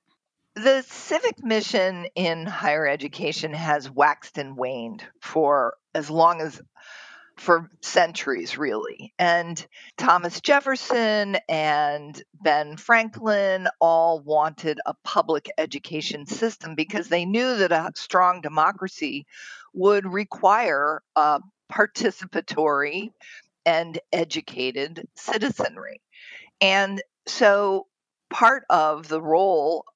The 0.57 0.83
civic 0.83 1.43
mission 1.45 2.07
in 2.17 2.45
higher 2.45 2.87
education 2.87 3.55
has 3.55 3.91
waxed 3.91 4.37
and 4.37 4.57
waned 4.57 5.05
for 5.21 5.75
as 5.95 6.11
long 6.11 6.41
as 6.41 6.61
for 7.41 7.71
centuries, 7.81 8.59
really. 8.59 9.15
And 9.19 9.67
Thomas 9.97 10.43
Jefferson 10.43 11.39
and 11.49 12.23
Ben 12.35 12.77
Franklin 12.77 13.67
all 13.81 14.21
wanted 14.21 14.79
a 14.85 14.93
public 15.05 15.51
education 15.57 16.27
system 16.27 16.75
because 16.75 17.09
they 17.09 17.25
knew 17.25 17.57
that 17.57 17.73
a 17.73 17.93
strong 17.95 18.43
democracy 18.43 19.27
would 19.73 20.05
require 20.05 21.01
a 21.17 21.41
participatory 21.73 23.11
and 23.65 23.99
educated 24.13 25.09
citizenry. 25.15 26.03
And 26.61 27.01
so 27.27 27.87
part 28.29 28.65
of 28.69 29.09
the 29.09 29.23
role 29.23 29.87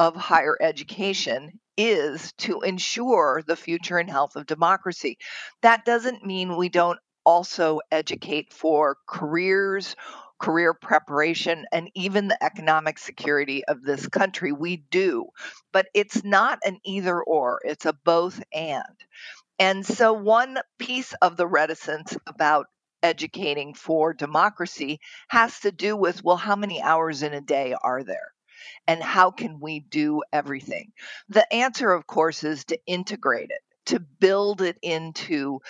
of 0.00 0.16
higher 0.16 0.56
education 0.60 1.60
is 1.78 2.32
to 2.38 2.60
ensure 2.62 3.42
the 3.46 3.56
future 3.56 3.98
and 3.98 4.10
health 4.10 4.36
of 4.36 4.46
democracy. 4.46 5.16
That 5.62 5.84
doesn't 5.86 6.26
mean 6.26 6.56
we 6.56 6.68
don't 6.68 6.98
also 7.24 7.80
educate 7.92 8.52
for 8.52 8.96
careers, 9.06 9.96
career 10.40 10.74
preparation, 10.74 11.66
and 11.72 11.90
even 11.94 12.28
the 12.28 12.42
economic 12.44 12.98
security 12.98 13.64
of 13.66 13.82
this 13.82 14.08
country. 14.08 14.52
We 14.52 14.78
do, 14.90 15.26
but 15.72 15.86
it's 15.94 16.24
not 16.24 16.58
an 16.64 16.78
either 16.84 17.22
or, 17.22 17.60
it's 17.64 17.86
a 17.86 17.92
both 17.92 18.42
and. 18.52 18.82
And 19.60 19.86
so, 19.86 20.12
one 20.12 20.58
piece 20.78 21.14
of 21.22 21.36
the 21.36 21.46
reticence 21.46 22.16
about 22.26 22.66
educating 23.02 23.74
for 23.74 24.14
democracy 24.14 25.00
has 25.28 25.60
to 25.60 25.72
do 25.72 25.96
with 25.96 26.24
well, 26.24 26.36
how 26.36 26.56
many 26.56 26.82
hours 26.82 27.22
in 27.22 27.34
a 27.34 27.40
day 27.40 27.74
are 27.80 28.02
there? 28.04 28.32
And 28.86 29.02
how 29.02 29.30
can 29.30 29.60
we 29.60 29.80
do 29.80 30.22
everything? 30.32 30.92
The 31.28 31.52
answer, 31.52 31.92
of 31.92 32.06
course, 32.06 32.44
is 32.44 32.64
to 32.66 32.78
integrate 32.86 33.50
it, 33.50 33.60
to 33.86 34.00
build 34.00 34.62
it 34.62 34.78
into 34.82 35.60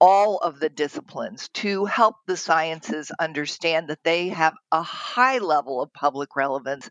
all 0.00 0.38
of 0.38 0.60
the 0.60 0.68
disciplines 0.68 1.48
to 1.48 1.84
help 1.84 2.16
the 2.26 2.36
sciences 2.36 3.10
understand 3.18 3.88
that 3.88 4.04
they 4.04 4.28
have 4.28 4.54
a 4.70 4.82
high 4.82 5.38
level 5.38 5.80
of 5.80 5.92
public 5.92 6.36
relevance 6.36 6.88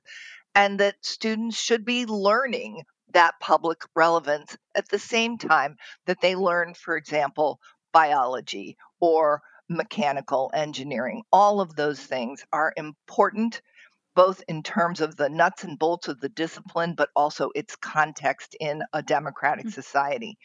and 0.55 0.79
that 0.79 0.95
students 1.01 1.57
should 1.57 1.85
be 1.85 2.05
learning 2.05 2.83
that 3.13 3.35
public 3.39 3.79
relevance 3.95 4.57
at 4.75 4.89
the 4.89 4.99
same 4.99 5.37
time 5.37 5.77
that 6.05 6.19
they 6.21 6.35
learn, 6.35 6.73
for 6.73 6.97
example, 6.97 7.59
biology 7.93 8.75
or 8.99 9.41
mechanical 9.69 10.51
engineering. 10.53 11.23
All 11.31 11.61
of 11.61 11.75
those 11.75 11.99
things 11.99 12.45
are 12.51 12.73
important 12.75 13.61
both 14.17 14.41
in 14.47 14.63
terms 14.63 14.99
of 14.99 15.15
the 15.15 15.29
nuts 15.29 15.63
and 15.63 15.77
bolts 15.77 16.07
of 16.07 16.19
the 16.19 16.27
discipline, 16.27 16.95
but 16.95 17.09
also 17.15 17.51
its 17.53 17.75
context 17.75 18.57
in 18.59 18.81
a 18.91 19.03
democratic 19.03 19.67
mm. 19.67 19.71
society. 19.71 20.39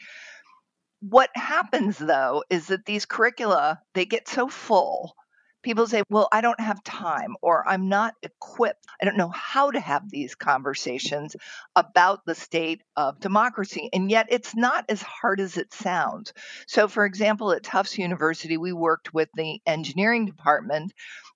What 1.00 1.31
happens 1.35 1.97
though 1.97 2.45
is 2.50 2.67
that 2.67 2.85
these 2.85 3.07
curricula 3.07 3.81
they 3.95 4.05
get 4.05 4.29
so 4.29 4.49
full 4.49 5.14
people 5.62 5.87
say, 5.87 6.02
Well, 6.11 6.29
I 6.33 6.41
don't 6.41 6.61
have 6.61 6.85
time, 6.85 7.37
or 7.41 7.67
I'm 7.67 7.88
not 7.88 8.14
equipped. 8.23 8.85
I 9.00 9.05
don't 9.05 9.17
know 9.17 9.31
how 9.31 9.71
to 9.71 9.81
have 9.81 10.11
these 10.11 10.35
conversations 10.35 11.35
about 11.75 12.26
the 12.26 12.35
state 12.35 12.83
of 12.97 13.21
democracy. 13.21 13.88
And 13.93 14.11
yet, 14.11 14.26
it's 14.29 14.55
not 14.55 14.85
as 14.88 15.02
hard 15.02 15.41
as 15.41 15.57
it 15.57 15.73
sounds. 15.73 16.33
So, 16.67 16.88
for 16.88 17.05
example, 17.05 17.52
at 17.52 17.62
Tufts 17.62 17.97
University, 17.97 18.57
we 18.57 18.73
worked 18.73 19.14
with 19.14 19.29
the 19.35 19.61
engineering 19.67 20.26
department 20.26 20.93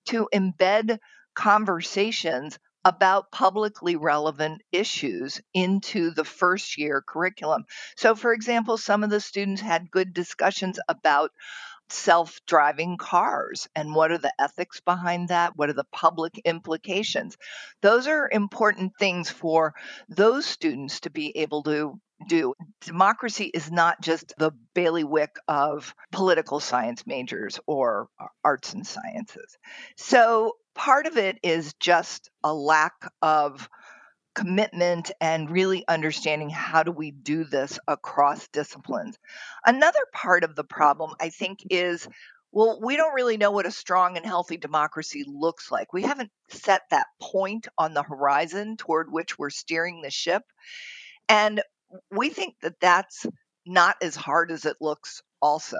to 0.07 0.29
embed 0.33 0.99
conversations 1.37 2.57
about 2.83 3.31
publicly 3.31 3.95
relevant 3.95 4.61
issues 4.71 5.39
into 5.53 6.09
the 6.09 6.23
first 6.23 6.79
year 6.79 7.03
curriculum. 7.07 7.63
So, 7.95 8.15
for 8.15 8.33
example, 8.33 8.77
some 8.77 9.03
of 9.03 9.11
the 9.11 9.21
students 9.21 9.61
had 9.61 9.91
good 9.91 10.13
discussions 10.15 10.79
about 10.89 11.31
self 11.89 12.39
driving 12.47 12.97
cars 12.97 13.69
and 13.75 13.93
what 13.93 14.11
are 14.11 14.17
the 14.17 14.33
ethics 14.39 14.81
behind 14.81 15.29
that? 15.29 15.55
What 15.55 15.69
are 15.69 15.73
the 15.73 15.85
public 15.91 16.39
implications? 16.43 17.37
Those 17.81 18.07
are 18.07 18.29
important 18.31 18.93
things 18.97 19.29
for 19.29 19.75
those 20.09 20.47
students 20.47 21.01
to 21.01 21.11
be 21.11 21.37
able 21.37 21.61
to 21.63 21.99
do. 22.27 22.53
Democracy 22.81 23.45
is 23.45 23.71
not 23.71 24.01
just 24.01 24.33
the 24.37 24.51
bailiwick 24.73 25.35
of 25.47 25.93
political 26.11 26.59
science 26.59 27.05
majors 27.05 27.59
or 27.67 28.07
uh, 28.19 28.25
arts 28.43 28.73
and 28.73 28.85
sciences. 28.85 29.57
So 29.95 30.53
part 30.75 31.07
of 31.07 31.17
it 31.17 31.37
is 31.43 31.73
just 31.79 32.29
a 32.43 32.53
lack 32.53 32.93
of 33.21 33.69
commitment 34.35 35.11
and 35.19 35.49
really 35.49 35.83
understanding 35.87 36.49
how 36.49 36.83
do 36.83 36.91
we 36.91 37.09
do 37.11 37.43
this 37.43 37.79
across 37.87 38.47
disciplines. 38.49 39.17
Another 39.65 39.99
part 40.13 40.43
of 40.43 40.55
the 40.55 40.63
problem, 40.63 41.13
I 41.19 41.29
think, 41.29 41.59
is 41.69 42.07
well, 42.51 42.79
we 42.81 42.95
don't 42.95 43.13
really 43.13 43.37
know 43.37 43.51
what 43.51 43.65
a 43.65 43.71
strong 43.71 44.15
and 44.15 44.25
healthy 44.25 44.57
democracy 44.57 45.23
looks 45.27 45.71
like. 45.71 45.91
We 45.91 46.03
haven't 46.03 46.31
set 46.49 46.81
that 46.89 47.07
point 47.21 47.67
on 47.77 47.93
the 47.93 48.03
horizon 48.03 48.77
toward 48.77 49.11
which 49.11 49.37
we're 49.37 49.49
steering 49.49 50.01
the 50.01 50.09
ship. 50.09 50.43
And 51.27 51.61
we 52.11 52.29
think 52.29 52.55
that 52.61 52.79
that's 52.79 53.25
not 53.65 53.97
as 54.01 54.15
hard 54.15 54.51
as 54.51 54.65
it 54.65 54.77
looks, 54.79 55.21
also. 55.41 55.77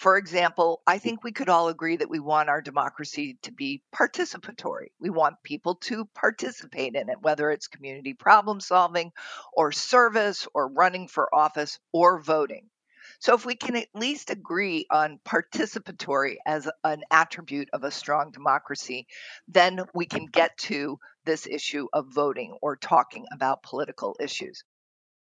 For 0.00 0.16
example, 0.16 0.80
I 0.86 0.98
mm. 0.98 1.02
think 1.02 1.22
we 1.22 1.32
could 1.32 1.50
all 1.50 1.68
agree 1.68 1.96
that 1.96 2.08
we 2.08 2.20
want 2.20 2.48
our 2.48 2.62
democracy 2.62 3.36
to 3.42 3.52
be 3.52 3.82
participatory. 3.94 4.88
We 4.98 5.10
want 5.10 5.42
people 5.42 5.74
to 5.74 6.06
participate 6.14 6.94
in 6.94 7.10
it, 7.10 7.20
whether 7.20 7.50
it's 7.50 7.68
community 7.68 8.14
problem 8.14 8.60
solving 8.60 9.12
or 9.52 9.72
service 9.72 10.48
or 10.54 10.68
running 10.68 11.06
for 11.08 11.34
office 11.34 11.78
or 11.92 12.18
voting. 12.22 12.70
So, 13.18 13.34
if 13.34 13.44
we 13.44 13.54
can 13.54 13.76
at 13.76 13.88
least 13.94 14.30
agree 14.30 14.86
on 14.90 15.20
participatory 15.26 16.36
as 16.46 16.70
an 16.82 17.02
attribute 17.10 17.68
of 17.74 17.84
a 17.84 17.90
strong 17.90 18.30
democracy, 18.30 19.06
then 19.48 19.84
we 19.92 20.06
can 20.06 20.24
get 20.24 20.56
to 20.58 20.98
this 21.26 21.46
issue 21.46 21.88
of 21.92 22.06
voting 22.08 22.56
or 22.62 22.76
talking 22.76 23.26
about 23.34 23.62
political 23.62 24.16
issues. 24.18 24.64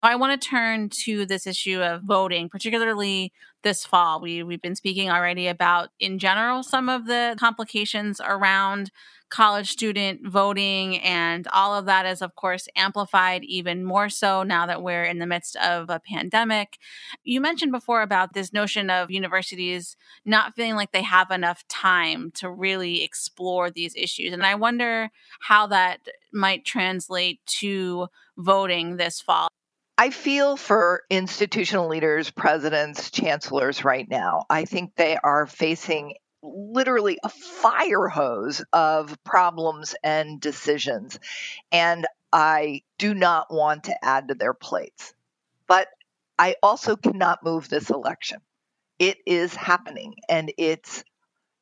I 0.05 0.15
want 0.15 0.39
to 0.39 0.47
turn 0.47 0.89
to 1.03 1.25
this 1.25 1.47
issue 1.47 1.81
of 1.81 2.03
voting, 2.03 2.49
particularly 2.49 3.33
this 3.63 3.85
fall. 3.85 4.21
We, 4.21 4.43
we've 4.43 4.61
been 4.61 4.75
speaking 4.75 5.09
already 5.09 5.47
about, 5.47 5.89
in 5.99 6.19
general, 6.19 6.63
some 6.63 6.89
of 6.89 7.07
the 7.07 7.35
complications 7.39 8.21
around 8.23 8.91
college 9.29 9.69
student 9.69 10.27
voting, 10.27 10.99
and 10.99 11.47
all 11.51 11.73
of 11.73 11.85
that 11.85 12.05
is, 12.05 12.21
of 12.21 12.35
course, 12.35 12.67
amplified 12.75 13.43
even 13.43 13.83
more 13.83 14.07
so 14.07 14.43
now 14.43 14.65
that 14.67 14.83
we're 14.83 15.03
in 15.03 15.19
the 15.19 15.25
midst 15.25 15.55
of 15.57 15.89
a 15.89 15.99
pandemic. 15.99 16.77
You 17.23 17.41
mentioned 17.41 17.71
before 17.71 18.01
about 18.01 18.33
this 18.33 18.53
notion 18.53 18.89
of 18.89 19.09
universities 19.09 19.97
not 20.25 20.55
feeling 20.55 20.75
like 20.75 20.91
they 20.91 21.01
have 21.01 21.31
enough 21.31 21.67
time 21.67 22.31
to 22.35 22.49
really 22.49 23.03
explore 23.03 23.71
these 23.71 23.95
issues. 23.95 24.31
And 24.31 24.45
I 24.45 24.55
wonder 24.55 25.09
how 25.39 25.67
that 25.67 26.07
might 26.31 26.65
translate 26.65 27.39
to 27.59 28.07
voting 28.37 28.97
this 28.97 29.19
fall. 29.19 29.49
I 29.97 30.09
feel 30.09 30.57
for 30.57 31.03
institutional 31.09 31.87
leaders, 31.87 32.29
presidents, 32.29 33.11
chancellors 33.11 33.85
right 33.85 34.07
now. 34.09 34.43
I 34.49 34.65
think 34.65 34.95
they 34.95 35.15
are 35.15 35.47
facing 35.47 36.15
literally 36.43 37.17
a 37.23 37.29
fire 37.29 38.07
hose 38.07 38.63
of 38.73 39.17
problems 39.23 39.95
and 40.03 40.39
decisions. 40.41 41.17
And 41.71 42.05
I 42.33 42.81
do 42.97 43.13
not 43.13 43.47
want 43.49 43.85
to 43.85 44.05
add 44.05 44.27
to 44.27 44.35
their 44.35 44.53
plates. 44.53 45.13
But 45.65 45.87
I 46.37 46.55
also 46.61 46.97
cannot 46.97 47.43
move 47.43 47.69
this 47.69 47.89
election. 47.89 48.39
It 48.99 49.17
is 49.25 49.55
happening 49.55 50.15
and 50.27 50.51
it's 50.57 51.05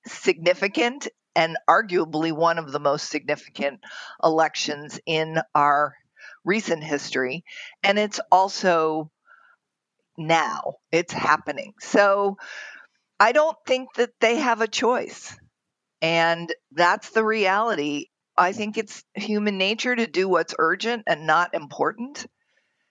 significant 0.07 1.07
and 1.35 1.57
arguably 1.69 2.31
one 2.31 2.57
of 2.57 2.71
the 2.71 2.79
most 2.79 3.09
significant 3.09 3.79
elections 4.23 4.99
in 5.05 5.39
our 5.53 5.95
recent 6.45 6.83
history, 6.83 7.43
and 7.83 7.97
it's 7.99 8.19
also 8.31 9.11
now. 10.17 10.75
It's 10.91 11.13
happening. 11.13 11.73
So 11.79 12.37
I 13.19 13.31
don't 13.31 13.57
think 13.65 13.93
that 13.95 14.11
they 14.19 14.37
have 14.37 14.61
a 14.61 14.67
choice. 14.67 15.35
And 16.01 16.53
that's 16.71 17.11
the 17.11 17.23
reality. 17.23 18.07
I 18.35 18.51
think 18.51 18.77
it's 18.77 19.03
human 19.13 19.57
nature 19.57 19.95
to 19.95 20.07
do 20.07 20.27
what's 20.27 20.55
urgent 20.59 21.03
and 21.07 21.25
not 21.25 21.53
important. 21.53 22.25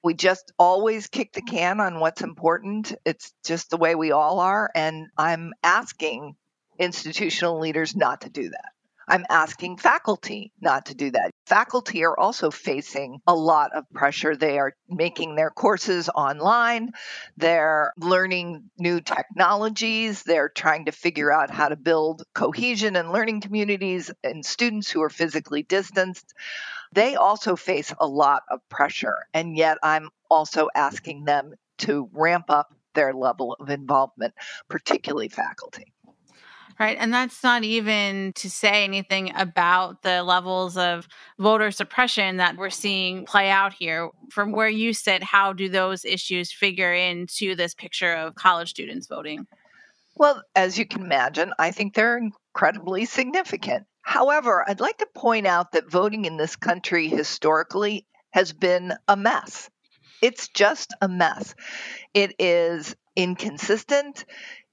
We 0.02 0.14
just 0.14 0.52
always 0.58 1.08
kick 1.08 1.32
the 1.32 1.42
can 1.42 1.80
on 1.80 2.00
what's 2.00 2.22
important. 2.22 2.94
It's 3.04 3.32
just 3.44 3.70
the 3.70 3.76
way 3.76 3.94
we 3.94 4.12
all 4.12 4.40
are. 4.40 4.70
And 4.74 5.08
I'm 5.16 5.52
asking 5.62 6.34
institutional 6.78 7.60
leaders 7.60 7.94
not 7.94 8.22
to 8.22 8.30
do 8.30 8.50
that. 8.50 8.71
I'm 9.12 9.26
asking 9.28 9.76
faculty 9.76 10.54
not 10.58 10.86
to 10.86 10.94
do 10.94 11.10
that. 11.10 11.32
Faculty 11.44 12.02
are 12.02 12.18
also 12.18 12.50
facing 12.50 13.18
a 13.26 13.34
lot 13.34 13.76
of 13.76 13.84
pressure. 13.92 14.34
They 14.34 14.58
are 14.58 14.72
making 14.88 15.34
their 15.34 15.50
courses 15.50 16.08
online, 16.08 16.92
they're 17.36 17.92
learning 17.98 18.70
new 18.78 19.02
technologies, 19.02 20.22
they're 20.22 20.48
trying 20.48 20.86
to 20.86 20.92
figure 20.92 21.30
out 21.30 21.50
how 21.50 21.68
to 21.68 21.76
build 21.76 22.22
cohesion 22.34 22.96
and 22.96 23.12
learning 23.12 23.42
communities 23.42 24.10
and 24.24 24.46
students 24.46 24.90
who 24.90 25.02
are 25.02 25.10
physically 25.10 25.62
distanced. 25.62 26.32
They 26.94 27.14
also 27.14 27.54
face 27.54 27.92
a 28.00 28.06
lot 28.06 28.44
of 28.50 28.66
pressure, 28.70 29.26
and 29.34 29.58
yet 29.58 29.76
I'm 29.82 30.08
also 30.30 30.70
asking 30.74 31.24
them 31.24 31.52
to 31.80 32.08
ramp 32.14 32.46
up 32.48 32.74
their 32.94 33.12
level 33.12 33.56
of 33.60 33.68
involvement, 33.68 34.32
particularly 34.70 35.28
faculty. 35.28 35.92
Right. 36.80 36.96
And 36.98 37.12
that's 37.12 37.42
not 37.42 37.64
even 37.64 38.32
to 38.36 38.50
say 38.50 38.84
anything 38.84 39.32
about 39.36 40.02
the 40.02 40.22
levels 40.22 40.76
of 40.76 41.06
voter 41.38 41.70
suppression 41.70 42.38
that 42.38 42.56
we're 42.56 42.70
seeing 42.70 43.24
play 43.26 43.50
out 43.50 43.72
here. 43.72 44.10
From 44.30 44.52
where 44.52 44.68
you 44.68 44.92
sit, 44.92 45.22
how 45.22 45.52
do 45.52 45.68
those 45.68 46.04
issues 46.04 46.50
figure 46.50 46.92
into 46.92 47.54
this 47.54 47.74
picture 47.74 48.14
of 48.14 48.34
college 48.34 48.70
students 48.70 49.06
voting? 49.06 49.46
Well, 50.16 50.42
as 50.54 50.78
you 50.78 50.86
can 50.86 51.02
imagine, 51.02 51.52
I 51.58 51.70
think 51.70 51.94
they're 51.94 52.18
incredibly 52.18 53.04
significant. 53.04 53.86
However, 54.02 54.64
I'd 54.68 54.80
like 54.80 54.98
to 54.98 55.06
point 55.14 55.46
out 55.46 55.72
that 55.72 55.90
voting 55.90 56.24
in 56.24 56.36
this 56.36 56.56
country 56.56 57.08
historically 57.08 58.06
has 58.30 58.52
been 58.52 58.94
a 59.08 59.16
mess. 59.16 59.70
It's 60.20 60.48
just 60.48 60.94
a 61.00 61.08
mess. 61.08 61.54
It 62.14 62.34
is 62.38 62.94
inconsistent. 63.16 64.24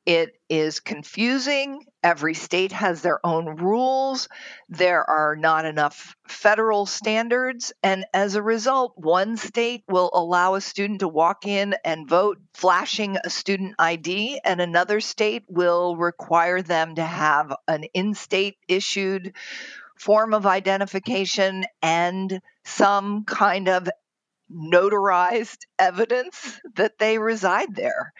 It 0.09 0.41
is 0.49 0.79
confusing. 0.79 1.85
Every 2.01 2.33
state 2.33 2.71
has 2.71 3.03
their 3.03 3.23
own 3.23 3.57
rules. 3.57 4.27
There 4.67 5.07
are 5.07 5.35
not 5.35 5.65
enough 5.65 6.15
federal 6.27 6.87
standards. 6.87 7.71
And 7.83 8.05
as 8.11 8.33
a 8.33 8.41
result, 8.41 8.93
one 8.95 9.37
state 9.37 9.83
will 9.87 10.09
allow 10.11 10.55
a 10.55 10.61
student 10.61 11.01
to 11.01 11.07
walk 11.07 11.45
in 11.45 11.75
and 11.85 12.09
vote 12.09 12.39
flashing 12.55 13.17
a 13.23 13.29
student 13.29 13.75
ID, 13.77 14.41
and 14.43 14.59
another 14.59 14.99
state 14.99 15.43
will 15.47 15.95
require 15.95 16.63
them 16.63 16.95
to 16.95 17.03
have 17.03 17.55
an 17.67 17.83
in 17.93 18.15
state 18.15 18.57
issued 18.67 19.35
form 19.95 20.33
of 20.33 20.47
identification 20.47 21.65
and 21.83 22.41
some 22.63 23.25
kind 23.25 23.69
of 23.69 23.87
notarized 24.51 25.65
evidence 25.77 26.59
that 26.75 26.97
they 26.99 27.17
reside 27.17 27.75
there 27.75 28.13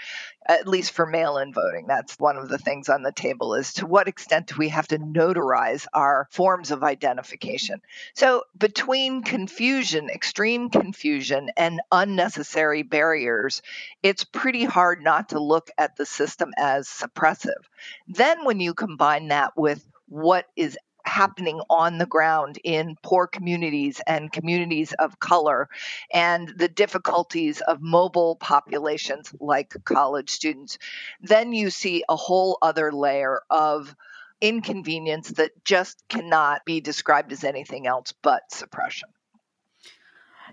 at 0.49 0.67
least 0.67 0.93
for 0.93 1.05
mail-in 1.05 1.53
voting. 1.53 1.85
That's 1.87 2.17
one 2.17 2.35
of 2.35 2.49
the 2.49 2.57
things 2.57 2.89
on 2.89 3.03
the 3.03 3.11
table 3.11 3.53
is 3.53 3.73
to 3.73 3.85
what 3.85 4.07
extent 4.07 4.47
do 4.47 4.55
we 4.57 4.69
have 4.69 4.87
to 4.87 4.97
notarize 4.97 5.85
our 5.93 6.27
forms 6.31 6.71
of 6.71 6.83
identification. 6.83 7.81
So 8.15 8.43
between 8.57 9.21
confusion 9.21 10.09
extreme 10.09 10.69
confusion 10.69 11.51
and 11.55 11.81
unnecessary 11.91 12.81
barriers 12.81 13.61
it's 14.01 14.23
pretty 14.23 14.65
hard 14.65 15.03
not 15.03 15.29
to 15.29 15.39
look 15.39 15.69
at 15.77 15.95
the 15.97 16.05
system 16.05 16.51
as 16.57 16.87
suppressive. 16.87 17.61
Then 18.07 18.45
when 18.45 18.59
you 18.59 18.73
combine 18.73 19.27
that 19.27 19.55
with 19.55 19.85
what 20.07 20.45
is 20.55 20.77
happening 21.09 21.59
on 21.69 21.97
the 21.97 22.05
ground 22.05 22.59
in 22.63 22.95
poor 23.03 23.27
communities 23.27 24.01
and 24.07 24.31
communities 24.31 24.93
of 24.93 25.19
color 25.19 25.67
and 26.13 26.49
the 26.57 26.69
difficulties 26.69 27.61
of 27.61 27.81
mobile 27.81 28.35
populations 28.37 29.33
like 29.39 29.73
college 29.85 30.29
students, 30.29 30.77
then 31.21 31.51
you 31.51 31.69
see 31.69 32.03
a 32.07 32.15
whole 32.15 32.57
other 32.61 32.91
layer 32.91 33.41
of 33.49 33.95
inconvenience 34.41 35.29
that 35.31 35.51
just 35.65 36.03
cannot 36.09 36.63
be 36.65 36.79
described 36.79 37.31
as 37.31 37.43
anything 37.43 37.87
else 37.87 38.13
but 38.21 38.43
suppression. 38.51 39.09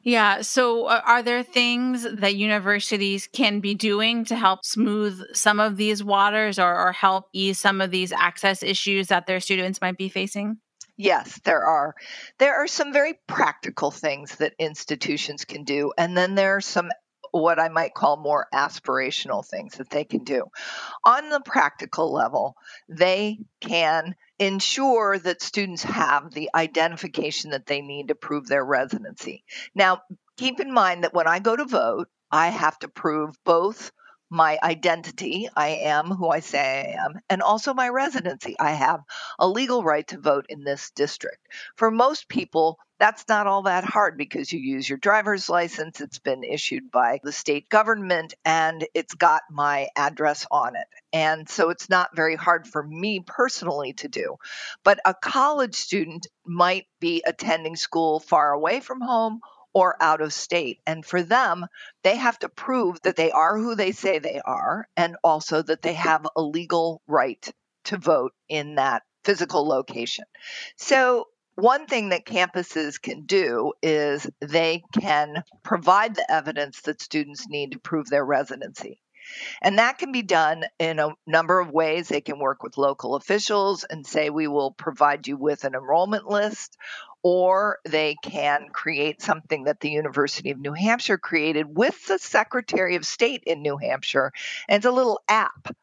Yeah. 0.07 0.43
So, 0.43 0.85
uh, 0.85 1.01
are 1.05 1.21
there 1.21 1.43
things 1.43 2.07
that 2.09 2.37
universities 2.37 3.27
can 3.27 3.59
be 3.59 3.75
doing 3.75 4.25
to 4.27 4.37
help 4.37 4.65
smooth 4.65 5.21
some 5.35 5.59
of 5.59 5.77
these 5.77 6.05
waters 6.05 6.61
or, 6.61 6.79
or 6.81 6.93
help 6.93 7.29
ease 7.33 7.59
some 7.59 7.81
of 7.81 7.91
these 7.91 8.13
access 8.13 8.63
issues 8.63 9.09
that 9.09 9.27
their 9.27 9.41
students 9.41 9.81
might 9.81 9.99
be 9.99 10.09
facing? 10.09 10.59
Yes, 10.97 11.41
there 11.43 11.67
are. 11.67 11.97
There 12.39 12.55
are 12.55 12.69
some 12.69 12.93
very 12.93 13.15
practical 13.27 13.91
things 13.91 14.37
that 14.37 14.55
institutions 14.61 15.45
can 15.45 15.65
do, 15.65 15.93
and 15.99 16.17
then 16.17 16.37
there 16.37 16.55
are 16.55 16.61
some 16.61 16.93
what 17.33 17.59
I 17.59 17.69
might 17.69 17.93
call 17.93 18.17
more 18.17 18.47
aspirational 18.55 19.45
things 19.45 19.75
that 19.79 19.91
they 19.91 20.05
can 20.05 20.23
do. 20.23 20.45
On 21.05 21.31
the 21.31 21.41
practical 21.41 22.13
level, 22.13 22.55
they 22.89 23.41
can 23.61 24.15
ensure 24.39 25.19
that 25.19 25.43
students 25.43 25.83
have 25.83 26.33
the 26.33 26.51
identification 26.55 27.51
that 27.51 27.67
they 27.67 27.81
need 27.81 28.09
to 28.09 28.15
prove 28.15 28.47
their 28.47 28.65
residency. 28.65 29.45
Now, 29.75 30.03
keep 30.37 30.61
in 30.61 30.73
mind 30.73 31.05
that 31.05 31.15
when 31.15 31.27
I 31.27 31.39
go 31.39 31.57
to 31.57 31.65
vote, 31.65 32.09
I 32.31 32.49
have 32.49 32.79
to 32.81 32.89
prove 32.89 33.35
both 33.45 33.93
my 34.31 34.59
identity, 34.63 35.49
I 35.57 35.69
am 35.69 36.07
who 36.07 36.29
I 36.29 36.41
say 36.41 36.59
I 36.97 37.05
am, 37.05 37.21
and 37.31 37.43
also 37.43 37.75
my 37.75 37.89
residency. 37.89 38.57
I 38.59 38.73
have 38.73 39.01
a 39.39 39.49
legal 39.49 39.85
right 39.85 40.07
to 40.09 40.19
vote 40.19 40.47
in 40.49 40.65
this 40.65 40.91
district. 40.91 41.49
For 41.77 41.91
most 41.91 42.29
people, 42.29 42.79
that's 42.99 43.29
not 43.29 43.47
all 43.47 43.63
that 43.63 43.85
hard 43.85 44.17
because 44.17 44.53
you 44.53 44.59
use 44.59 44.89
your 44.89 44.99
driver's 44.99 45.49
license, 45.49 46.01
it's 46.01 46.19
been 46.19 46.45
issued 46.45 46.91
by 46.91 47.21
the 47.23 47.33
state 47.33 47.69
government, 47.69 48.35
and 48.45 48.87
it's 48.95 49.15
got 49.15 49.43
my 49.51 49.89
address 49.97 50.47
on 50.51 50.77
it. 50.77 50.87
And 51.13 51.49
so 51.49 51.71
it's 51.71 51.89
not 51.91 52.17
very 52.17 52.37
hard 52.37 52.67
for 52.67 52.83
me 52.83 53.21
personally 53.25 53.93
to 53.95 54.09
do. 54.09 54.37
But 54.83 54.99
a 55.05 55.15
college 55.15 55.75
student 55.75 56.27
might 56.45 56.87
be 57.01 57.23
attending 57.27 57.77
school 57.77 58.19
far 58.19 58.53
away 58.53 58.81
from 58.81 59.01
home 59.01 59.41
or 59.77 59.95
out 60.01 60.23
of 60.23 60.33
state. 60.33 60.81
And 60.87 61.05
for 61.05 61.23
them, 61.23 61.67
they 62.03 62.17
have 62.17 62.39
to 62.39 62.49
prove 62.49 62.99
that 63.03 63.17
they 63.17 63.31
are 63.31 63.59
who 63.59 63.75
they 63.75 63.93
say 63.93 64.19
they 64.19 64.41
are 64.43 64.89
and 64.97 65.17
also 65.23 65.61
that 65.61 65.83
they 65.83 65.93
have 65.93 66.27
a 66.35 66.41
legal 66.41 67.03
right 67.07 67.47
to 67.85 67.99
vote 67.99 68.33
in 68.49 68.77
that 68.77 69.03
physical 69.23 69.69
location. 69.69 70.25
So, 70.77 71.27
one 71.57 71.87
thing 71.87 72.09
that 72.09 72.25
campuses 72.25 73.01
can 73.01 73.27
do 73.27 73.75
is 73.83 74.27
they 74.41 74.83
can 74.99 75.45
provide 75.63 76.15
the 76.15 76.31
evidence 76.31 76.81
that 76.83 77.03
students 77.03 77.47
need 77.47 77.73
to 77.73 77.79
prove 77.79 78.09
their 78.09 78.25
residency. 78.25 79.03
And 79.63 79.79
that 79.79 79.99
can 79.99 80.13
be 80.13 80.23
done 80.23 80.65
in 80.79 80.99
a 80.99 81.15
number 81.27 81.59
of 81.59 81.71
ways. 81.71 82.09
They 82.09 82.21
can 82.21 82.39
work 82.39 82.63
with 82.63 82.79
local 82.79 83.15
officials 83.15 83.85
and 83.85 84.07
say, 84.07 84.31
we 84.31 84.47
will 84.47 84.73
provide 84.73 85.27
you 85.27 85.37
with 85.37 85.65
an 85.65 85.75
enrollment 85.75 86.29
list, 86.29 86.77
or 87.29 87.81
they 87.85 88.15
can 88.23 88.69
create 88.73 89.21
something 89.21 89.65
that 89.65 89.81
the 89.81 89.91
University 89.91 90.53
of 90.53 90.61
New 90.61 90.75
Hampshire 90.75 91.19
created 91.19 91.77
with 91.77 92.07
the 92.07 92.21
Secretary 92.21 92.95
of 92.95 93.05
State 93.05 93.43
in 93.49 93.63
New 93.63 93.77
Hampshire. 93.79 94.31
And 94.69 94.77
it's 94.77 94.87
a 94.87 94.93
little 94.93 95.21
app. 95.29 95.75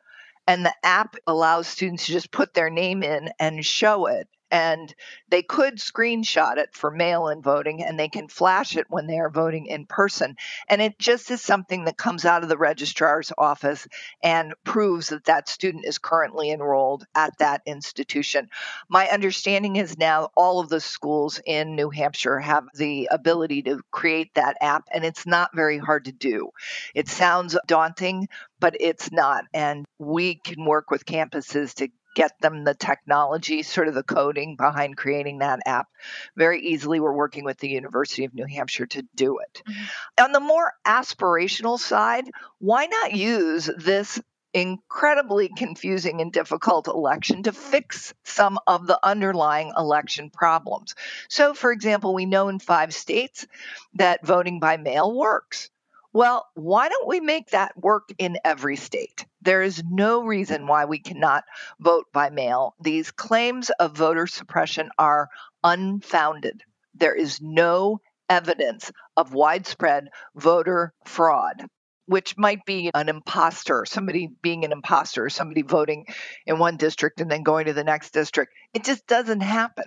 And 0.48 0.66
the 0.66 0.74
app 0.84 1.18
allows 1.28 1.68
students 1.68 2.06
to 2.06 2.14
just 2.14 2.32
put 2.32 2.54
their 2.54 2.70
name 2.70 3.04
in 3.04 3.30
and 3.42 3.66
show 3.66 4.06
it 4.06 4.30
and 4.54 4.94
they 5.30 5.42
could 5.42 5.78
screenshot 5.78 6.58
it 6.58 6.70
for 6.74 6.92
mail 6.92 7.28
in 7.28 7.42
voting 7.42 7.84
and 7.84 8.00
they 8.00 8.08
can 8.08 8.28
flash 8.28 8.78
it 8.78 8.86
when 8.88 9.08
they 9.08 9.18
are 9.18 9.32
voting 9.32 9.66
in 9.66 9.88
person. 9.88 10.36
And 10.70 10.80
it 10.80 11.00
just 11.00 11.32
is 11.32 11.42
something 11.42 11.86
that 11.86 11.98
comes 11.98 12.24
out 12.24 12.44
of 12.44 12.50
the 12.50 12.58
registrar's 12.58 13.32
office 13.36 13.88
and 14.22 14.54
proves 14.64 15.10
that 15.10 15.26
that 15.26 15.50
student 15.50 15.86
is 15.86 15.98
currently 15.98 16.52
enrolled 16.52 17.04
at 17.16 17.36
that 17.40 17.64
institution. 17.66 18.48
My 18.90 19.08
understanding 19.08 19.76
is 19.76 19.98
now 19.98 20.30
all 20.36 20.60
of 20.60 20.70
the 20.70 20.80
schools 20.80 21.42
in 21.44 21.76
New 21.76 21.90
Hampshire 21.90 22.40
have 22.40 22.66
the 22.76 23.10
ability 23.10 23.64
to 23.64 23.82
create 23.90 24.36
that 24.36 24.58
app, 24.62 24.84
and 24.94 25.04
it's 25.04 25.26
not 25.26 25.50
very 25.56 25.80
hard 25.80 26.06
to 26.06 26.12
do. 26.12 26.52
It 26.94 27.08
sounds 27.08 27.58
daunting, 27.66 28.28
but 28.60 28.76
it's 28.80 29.12
not. 29.12 29.46
And 29.52 29.86
we 29.98 30.36
can 30.36 30.64
work 30.64 30.92
with 30.92 31.08
campuses 31.08 31.74
to 31.76 31.90
get 32.14 32.40
them 32.42 32.64
the 32.64 32.74
technology, 32.74 33.64
sort 33.64 33.88
of 33.88 33.94
the 33.94 34.04
coding 34.04 34.56
behind 34.56 34.98
creating 34.98 35.40
that 35.40 35.60
app 35.66 35.88
very 36.36 36.62
easily. 36.62 37.00
We're 37.00 37.14
working 37.14 37.44
with 37.44 37.58
the 37.58 37.70
University 37.70 38.26
of 38.26 38.34
New 38.34 38.46
Hampshire 38.46 38.88
to 38.88 39.04
do 39.16 39.40
it. 39.40 39.62
Mm-hmm. 39.68 40.24
On 40.26 40.32
the 40.32 40.40
more 40.40 40.74
aspirational 40.86 41.80
side, 41.80 42.26
why 42.60 42.86
not 42.86 43.14
use 43.14 43.70
this 43.78 44.20
incredibly 44.54 45.50
confusing 45.50 46.22
and 46.22 46.32
difficult 46.32 46.88
election 46.88 47.44
to 47.44 47.52
fix 47.52 48.14
some 48.24 48.60
of 48.68 48.86
the 48.86 49.00
underlying 49.04 49.74
election 49.76 50.30
problems. 50.30 50.94
So, 51.28 51.54
for 51.54 51.72
example, 51.72 52.14
we 52.14 52.26
know 52.26 52.50
in 52.50 52.60
five 52.60 52.94
states 52.94 53.48
that 53.96 54.26
voting 54.26 54.60
by 54.60 54.78
mail 54.78 55.12
works. 55.12 55.70
Well, 56.14 56.46
why 56.54 56.90
don't 56.90 57.08
we 57.08 57.20
make 57.20 57.50
that 57.50 57.76
work 57.76 58.10
in 58.20 58.38
every 58.46 58.76
state? 58.76 59.26
There 59.42 59.64
is 59.64 59.84
no 59.84 60.24
reason 60.24 60.68
why 60.68 60.86
we 60.86 61.00
cannot 61.00 61.44
vote 61.80 62.06
by 62.14 62.30
mail. 62.30 62.76
These 62.80 63.10
claims 63.10 63.72
of 63.72 63.98
voter 63.98 64.28
suppression 64.28 64.92
are 65.00 65.30
unfounded. 65.64 66.62
There 66.94 67.16
is 67.16 67.42
no 67.42 68.00
evidence 68.30 68.92
of 69.18 69.34
widespread 69.34 70.10
voter 70.36 70.94
fraud, 71.04 71.66
which 72.06 72.38
might 72.38 72.64
be 72.66 72.92
an 72.94 73.10
imposter, 73.10 73.84
somebody 73.86 74.30
being 74.44 74.66
an 74.66 74.72
imposter, 74.72 75.30
somebody 75.30 75.64
voting 75.64 76.06
in 76.46 76.60
one 76.60 76.78
district 76.78 77.22
and 77.22 77.32
then 77.32 77.42
going 77.42 77.66
to 77.66 77.74
the 77.74 77.84
next 77.84 78.14
district. 78.14 78.54
It 78.76 78.84
just 78.84 79.08
doesn't 79.08 79.42
happen. 79.42 79.86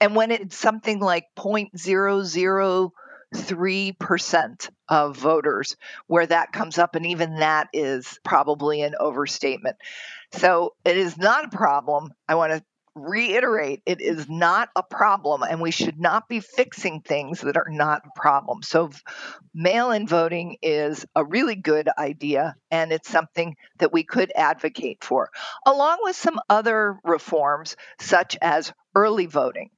And 0.00 0.16
when 0.16 0.32
it's 0.32 0.56
something 0.56 0.98
like 0.98 1.26
0.00 1.38 2.90
3% 3.34 4.70
of 4.88 5.16
voters 5.16 5.76
where 6.06 6.26
that 6.26 6.52
comes 6.52 6.78
up. 6.78 6.94
And 6.94 7.06
even 7.06 7.36
that 7.36 7.68
is 7.72 8.18
probably 8.24 8.82
an 8.82 8.94
overstatement. 8.98 9.76
So 10.32 10.74
it 10.84 10.96
is 10.96 11.16
not 11.16 11.44
a 11.46 11.56
problem. 11.56 12.12
I 12.28 12.34
want 12.36 12.52
to 12.52 12.64
reiterate 12.94 13.82
it 13.86 14.00
is 14.00 14.28
not 14.28 14.68
a 14.76 14.82
problem 14.82 15.42
and 15.42 15.60
we 15.60 15.72
should 15.72 15.98
not 15.98 16.28
be 16.28 16.38
fixing 16.38 17.00
things 17.00 17.40
that 17.40 17.56
are 17.56 17.68
not 17.68 18.02
a 18.06 18.20
problem. 18.20 18.62
So 18.62 18.90
mail 19.52 19.90
in 19.90 20.06
voting 20.06 20.58
is 20.62 21.04
a 21.14 21.24
really 21.24 21.56
good 21.56 21.88
idea 21.98 22.54
and 22.70 22.92
it's 22.92 23.08
something 23.08 23.56
that 23.78 23.92
we 23.92 24.04
could 24.04 24.32
advocate 24.36 25.02
for, 25.02 25.30
along 25.66 25.98
with 26.02 26.14
some 26.14 26.38
other 26.48 26.98
reforms 27.02 27.76
such 27.98 28.36
as 28.40 28.72
early 28.94 29.26
voting. 29.26 29.70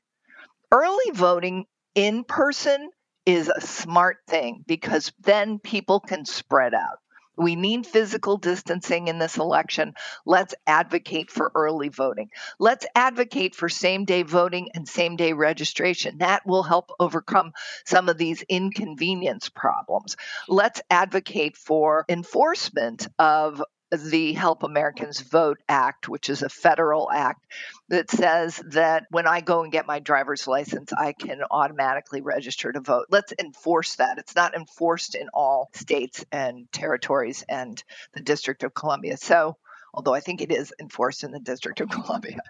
Early 0.71 1.11
voting 1.15 1.65
in 1.95 2.25
person 2.25 2.91
is 3.27 3.49
a 3.49 3.61
smart 3.61 4.19
thing 4.29 4.65
because 4.67 5.13
then 5.21 5.59
people 5.59 6.01
can 6.01 6.25
spread 6.25 6.73
out. 6.73 6.99
We 7.37 7.55
need 7.55 7.87
physical 7.87 8.39
distancing 8.39 9.09
in 9.09 9.19
this 9.19 9.37
election. 9.37 9.95
Let's 10.25 10.55
advocate 10.67 11.31
for 11.31 11.53
early 11.55 11.91
voting. 11.91 12.31
Let's 12.59 12.87
advocate 12.95 13.55
for 13.55 13.69
same 13.69 14.07
day 14.07 14.23
voting 14.23 14.71
and 14.75 14.89
same 14.89 15.17
day 15.17 15.35
registration. 15.35 16.19
That 16.19 16.47
will 16.47 16.63
help 16.63 16.91
overcome 16.99 17.53
some 17.85 18.09
of 18.09 18.17
these 18.17 18.43
inconvenience 18.43 19.51
problems. 19.51 20.17
Let's 20.49 20.81
advocate 20.89 21.59
for 21.59 22.07
enforcement 22.09 23.07
of 23.19 23.63
the 23.97 24.33
Help 24.33 24.63
Americans 24.63 25.21
Vote 25.21 25.59
Act, 25.69 26.09
which 26.09 26.29
is 26.29 26.43
a 26.43 26.49
federal 26.49 27.11
act 27.11 27.45
that 27.89 28.11
says 28.11 28.63
that 28.71 29.07
when 29.11 29.27
I 29.27 29.41
go 29.41 29.63
and 29.63 29.73
get 29.73 29.87
my 29.87 30.01
driver's 30.01 30.47
license, 30.47 30.93
I 30.93 31.13
can 31.13 31.43
automatically 31.51 32.21
register 32.21 32.73
to 32.73 32.81
vote. 32.81 33.07
Let's 33.11 33.33
enforce 33.39 33.97
that. 33.97 34.19
It's 34.19 34.35
not 34.35 34.55
enforced 34.55 35.15
in 35.15 35.29
all 35.33 35.71
states 35.75 36.25
and 36.33 36.71
territories 36.73 37.45
and 37.49 37.83
the 38.15 38.23
District 38.23 38.63
of 38.65 38.75
Columbia. 38.75 39.17
So, 39.17 39.57
although 39.95 40.15
I 40.15 40.21
think 40.21 40.43
it 40.43 40.53
is 40.53 40.75
enforced 40.81 41.25
in 41.25 41.31
the 41.31 41.41
District 41.41 41.81
of 41.81 41.89
Columbia. 41.91 42.41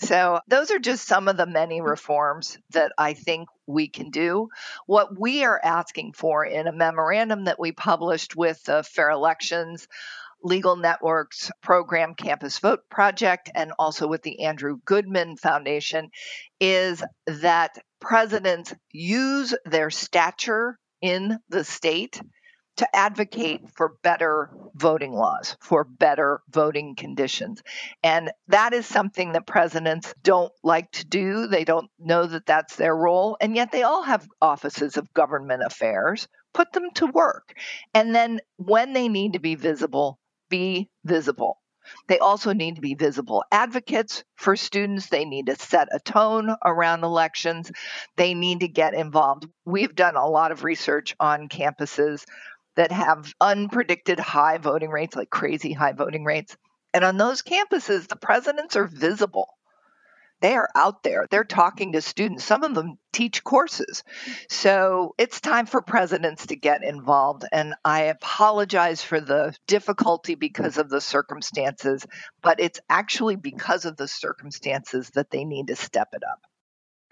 So, 0.00 0.40
those 0.48 0.70
are 0.70 0.78
just 0.78 1.06
some 1.06 1.28
of 1.28 1.36
the 1.36 1.46
many 1.46 1.80
reforms 1.80 2.58
that 2.70 2.92
I 2.96 3.14
think 3.14 3.48
we 3.66 3.88
can 3.88 4.10
do. 4.10 4.48
What 4.86 5.18
we 5.18 5.44
are 5.44 5.60
asking 5.62 6.12
for 6.12 6.44
in 6.44 6.66
a 6.66 6.72
memorandum 6.72 7.44
that 7.44 7.58
we 7.58 7.72
published 7.72 8.36
with 8.36 8.62
the 8.64 8.82
Fair 8.82 9.10
Elections 9.10 9.88
Legal 10.46 10.76
Network's 10.76 11.50
program 11.60 12.14
Campus 12.14 12.60
Vote 12.60 12.78
Project 12.88 13.50
and 13.52 13.72
also 13.80 14.06
with 14.06 14.22
the 14.22 14.44
Andrew 14.44 14.78
Goodman 14.84 15.36
Foundation 15.36 16.08
is 16.60 17.02
that 17.26 17.76
presidents 18.00 18.72
use 18.92 19.54
their 19.64 19.90
stature 19.90 20.78
in 21.02 21.38
the 21.48 21.64
state 21.64 22.20
to 22.76 22.96
advocate 22.96 23.62
for 23.74 23.96
better 24.04 24.50
voting 24.74 25.12
laws, 25.12 25.56
for 25.60 25.82
better 25.82 26.42
voting 26.50 26.94
conditions. 26.94 27.60
And 28.04 28.30
that 28.46 28.72
is 28.72 28.86
something 28.86 29.32
that 29.32 29.48
presidents 29.48 30.14
don't 30.22 30.52
like 30.62 30.92
to 30.92 31.06
do. 31.06 31.48
They 31.48 31.64
don't 31.64 31.90
know 31.98 32.24
that 32.24 32.46
that's 32.46 32.76
their 32.76 32.94
role. 32.94 33.36
And 33.40 33.56
yet 33.56 33.72
they 33.72 33.82
all 33.82 34.02
have 34.02 34.28
offices 34.40 34.96
of 34.96 35.12
government 35.12 35.64
affairs. 35.64 36.28
Put 36.54 36.72
them 36.72 36.90
to 36.96 37.06
work. 37.06 37.52
And 37.94 38.14
then 38.14 38.40
when 38.58 38.92
they 38.92 39.08
need 39.08 39.32
to 39.32 39.40
be 39.40 39.56
visible, 39.56 40.20
be 40.48 40.90
visible. 41.04 41.58
They 42.08 42.18
also 42.18 42.52
need 42.52 42.76
to 42.76 42.80
be 42.80 42.94
visible 42.94 43.44
advocates 43.52 44.24
for 44.34 44.56
students. 44.56 45.08
They 45.08 45.24
need 45.24 45.46
to 45.46 45.56
set 45.56 45.88
a 45.92 46.00
tone 46.00 46.54
around 46.64 47.04
elections. 47.04 47.70
They 48.16 48.34
need 48.34 48.60
to 48.60 48.68
get 48.68 48.94
involved. 48.94 49.46
We've 49.64 49.94
done 49.94 50.16
a 50.16 50.26
lot 50.26 50.52
of 50.52 50.64
research 50.64 51.14
on 51.20 51.48
campuses 51.48 52.24
that 52.74 52.92
have 52.92 53.32
unpredicted 53.40 54.18
high 54.18 54.58
voting 54.58 54.90
rates, 54.90 55.16
like 55.16 55.30
crazy 55.30 55.72
high 55.72 55.92
voting 55.92 56.24
rates. 56.24 56.56
And 56.92 57.04
on 57.04 57.16
those 57.16 57.42
campuses, 57.42 58.08
the 58.08 58.16
presidents 58.16 58.76
are 58.76 58.86
visible 58.86 59.55
they 60.40 60.54
are 60.54 60.68
out 60.74 61.02
there. 61.02 61.26
They're 61.30 61.44
talking 61.44 61.92
to 61.92 62.02
students. 62.02 62.44
Some 62.44 62.62
of 62.62 62.74
them 62.74 62.98
teach 63.12 63.42
courses. 63.42 64.04
So 64.50 65.14
it's 65.18 65.40
time 65.40 65.66
for 65.66 65.80
presidents 65.80 66.46
to 66.48 66.56
get 66.56 66.84
involved. 66.84 67.44
And 67.50 67.74
I 67.84 68.02
apologize 68.04 69.02
for 69.02 69.20
the 69.20 69.56
difficulty 69.66 70.34
because 70.34 70.78
of 70.78 70.90
the 70.90 71.00
circumstances, 71.00 72.06
but 72.42 72.60
it's 72.60 72.80
actually 72.88 73.36
because 73.36 73.84
of 73.84 73.96
the 73.96 74.08
circumstances 74.08 75.10
that 75.14 75.30
they 75.30 75.44
need 75.44 75.68
to 75.68 75.76
step 75.76 76.08
it 76.12 76.22
up. 76.22 76.40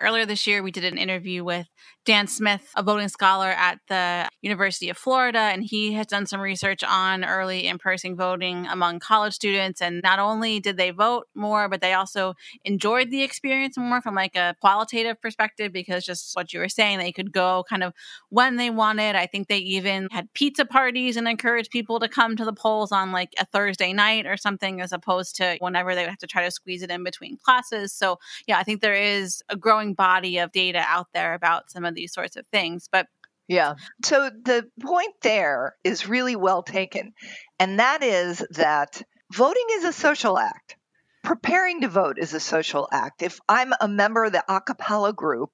Earlier 0.00 0.26
this 0.26 0.46
year, 0.46 0.62
we 0.62 0.72
did 0.72 0.85
an 0.85 0.98
interview 0.98 1.44
with 1.44 1.68
Dan 2.04 2.26
Smith, 2.26 2.68
a 2.76 2.83
voting 2.83 3.09
scholar 3.09 3.48
at 3.48 3.78
the 3.88 4.28
University 4.42 4.90
of 4.90 4.98
Florida, 4.98 5.38
and 5.38 5.62
he 5.62 5.92
has 5.94 6.07
done 6.07 6.26
some 6.26 6.40
research 6.40 6.83
on 6.85 7.24
early 7.24 7.66
in 7.66 7.78
person 7.78 8.16
voting 8.16 8.66
among 8.66 8.98
college 8.98 9.33
students. 9.33 9.80
And 9.80 10.02
not 10.02 10.18
only 10.18 10.61
did 10.61 10.76
they 10.76 10.90
vote 10.90 11.28
more, 11.35 11.68
but 11.68 11.80
they 11.80 11.94
also 11.94 12.35
enjoyed 12.64 13.11
the 13.11 13.22
experience 13.22 13.78
more 13.78 14.02
from 14.02 14.14
like 14.14 14.37
a 14.37 14.54
qualitative 14.61 15.20
perspective 15.22 15.72
because 15.72 16.04
just 16.04 16.35
what 16.35 16.52
you 16.52 16.61
were 16.61 16.68
saying, 16.68 16.98
they 16.98 17.12
could 17.12 17.33
go 17.33 17.64
kind 17.68 17.83
of 17.83 17.94
when 18.28 18.57
they 18.57 18.70
wanted. 18.70 19.16
I 19.16 19.26
think 19.26 19.48
they 19.48 19.59
even 19.59 20.09
had 20.11 20.33
pizza 20.35 20.64
parties 20.64 21.16
and 21.16 21.26
encouraged 21.26 21.70
people 21.70 22.00
to 22.00 22.09
come 22.09 22.37
to 22.37 22.44
the 22.44 22.52
polls 22.52 22.92
on 22.92 23.12
like 23.12 23.33
a 23.38 23.46
Thursday 23.46 23.92
night 23.92 24.26
or 24.26 24.37
something, 24.37 24.80
as 24.80 24.92
opposed 24.92 25.37
to 25.37 25.57
whenever 25.61 25.94
they 25.94 26.02
would 26.02 26.11
have 26.11 26.18
to 26.18 26.26
try 26.26 26.44
to 26.44 26.50
squeeze 26.50 26.83
it 26.83 26.90
in 26.90 27.04
between 27.04 27.38
classes. 27.38 27.92
So, 27.92 28.18
yeah, 28.46 28.59
I 28.59 28.64
think 28.64 28.80
there 28.80 28.94
is 28.94 29.42
a 29.48 29.57
growing 29.57 29.84
growing 29.85 29.94
body 29.94 30.38
of 30.38 30.53
data 30.53 30.83
out 30.87 31.09
there 31.12 31.35
about 31.35 31.70
some 31.70 31.85
of 31.85 31.94
these 31.94 32.12
sorts 32.12 32.37
of 32.37 32.47
things. 32.49 32.88
But 32.90 33.07
yeah. 33.47 33.75
So 34.05 34.31
the 34.31 34.66
point 34.81 35.14
there 35.23 35.77
is 35.85 36.09
really 36.09 36.37
well 36.37 36.62
taken. 36.62 37.12
And 37.59 37.79
that 37.79 38.03
is 38.03 38.44
that 38.51 39.03
voting 39.33 39.66
is 39.73 39.85
a 39.85 39.92
social 39.92 40.38
act. 40.38 40.77
Preparing 41.23 41.83
to 41.83 41.88
vote 41.88 42.18
is 42.18 42.35
a 42.35 42.40
social 42.40 42.88
act. 42.92 43.23
If 43.23 43.38
I'm 43.49 43.73
a 43.81 43.88
member 43.88 44.25
of 44.25 44.33
the 44.33 44.44
a 44.49 44.61
cappella 44.61 45.12
group, 45.12 45.51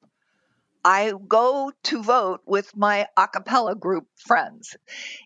I 0.85 1.13
go 1.29 1.73
to 1.85 2.03
vote 2.03 2.41
with 2.47 2.77
my 2.77 3.07
a 3.17 3.29
cappella 3.29 3.75
group 3.75 4.07
friends. 4.17 4.77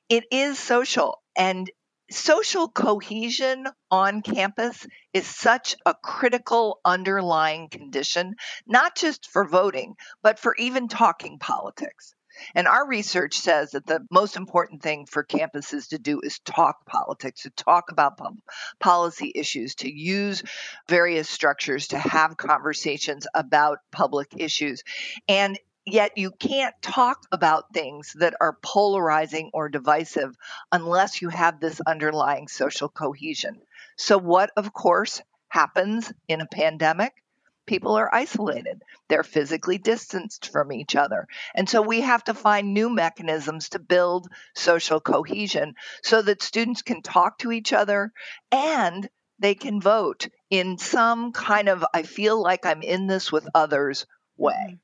It 0.09 0.25
is 0.31 0.59
social. 0.59 1.23
And 1.37 1.71
social 2.11 2.69
cohesion 2.69 3.67
on 3.91 4.23
campus 4.23 4.87
is 5.13 5.27
such 5.27 5.77
a 5.87 5.95
critical 5.95 6.81
underlying 6.85 7.69
condition, 7.69 8.35
not 8.67 8.97
just 8.97 9.31
for 9.31 9.47
voting, 9.47 9.95
but 10.23 10.39
for 10.39 10.55
even 10.57 10.89
talking 10.89 11.39
politics. 11.39 12.15
And 12.55 12.67
our 12.67 12.87
research 12.87 13.39
says 13.39 13.73
that 13.73 13.87
the 13.87 14.05
most 14.11 14.37
important 14.37 14.83
thing 14.83 15.07
for 15.07 15.25
campuses 15.25 15.91
to 15.91 15.99
do 15.99 16.21
is 16.21 16.41
talk 16.41 16.85
politics, 16.85 17.43
to 17.43 17.51
talk 17.51 17.93
about 17.93 18.19
policy 18.81 19.31
issues, 19.35 19.77
to 19.77 19.93
use 19.93 20.43
various 20.89 21.31
structures 21.31 21.89
to 21.89 21.99
have 21.99 22.37
conversations 22.37 23.27
about 23.35 23.79
public 23.93 24.35
issues. 24.37 24.83
And 25.29 25.59
Yet 25.87 26.17
you 26.17 26.31
can't 26.31 26.75
talk 26.81 27.27
about 27.31 27.75
things 27.75 28.15
that 28.19 28.35
are 28.41 28.57
polarizing 28.63 29.51
or 29.53 29.69
divisive 29.69 30.35
unless 30.73 31.21
you 31.21 31.29
have 31.29 31.61
this 31.61 31.81
underlying 31.87 32.49
social 32.49 32.89
cohesion. 32.89 33.61
So, 33.97 34.17
what, 34.17 34.51
of 34.57 34.73
course, 34.73 35.21
happens 35.49 36.11
in 36.27 36.41
a 36.41 36.47
pandemic? 36.47 37.13
People 37.67 37.97
are 37.97 38.15
isolated. 38.15 38.83
They're 39.09 39.23
physically 39.23 39.79
distanced 39.79 40.51
from 40.51 40.73
each 40.73 40.97
other. 40.97 41.27
And 41.55 41.69
so 41.69 41.81
we 41.83 42.01
have 42.01 42.25
to 42.25 42.35
find 42.35 42.75
new 42.75 42.91
mechanisms 42.91 43.71
to 43.71 43.79
build 43.79 44.29
social 44.55 45.01
cohesion 45.01 45.75
so 46.03 46.21
that 46.23 46.43
students 46.43 46.83
can 46.83 47.03
talk 47.03 47.39
to 47.39 47.53
each 47.53 47.73
other 47.73 48.13
and 48.51 49.09
they 49.39 49.55
can 49.55 49.81
vote 49.81 50.29
in 50.51 50.79
some 50.79 51.33
kind 51.33 51.69
of, 51.69 51.85
I 51.93 52.03
feel 52.03 52.41
like 52.41 52.67
I'm 52.67 52.83
in 52.83 53.07
this 53.07 53.33
with 53.33 53.49
others 53.55 54.07
way. 54.37 54.79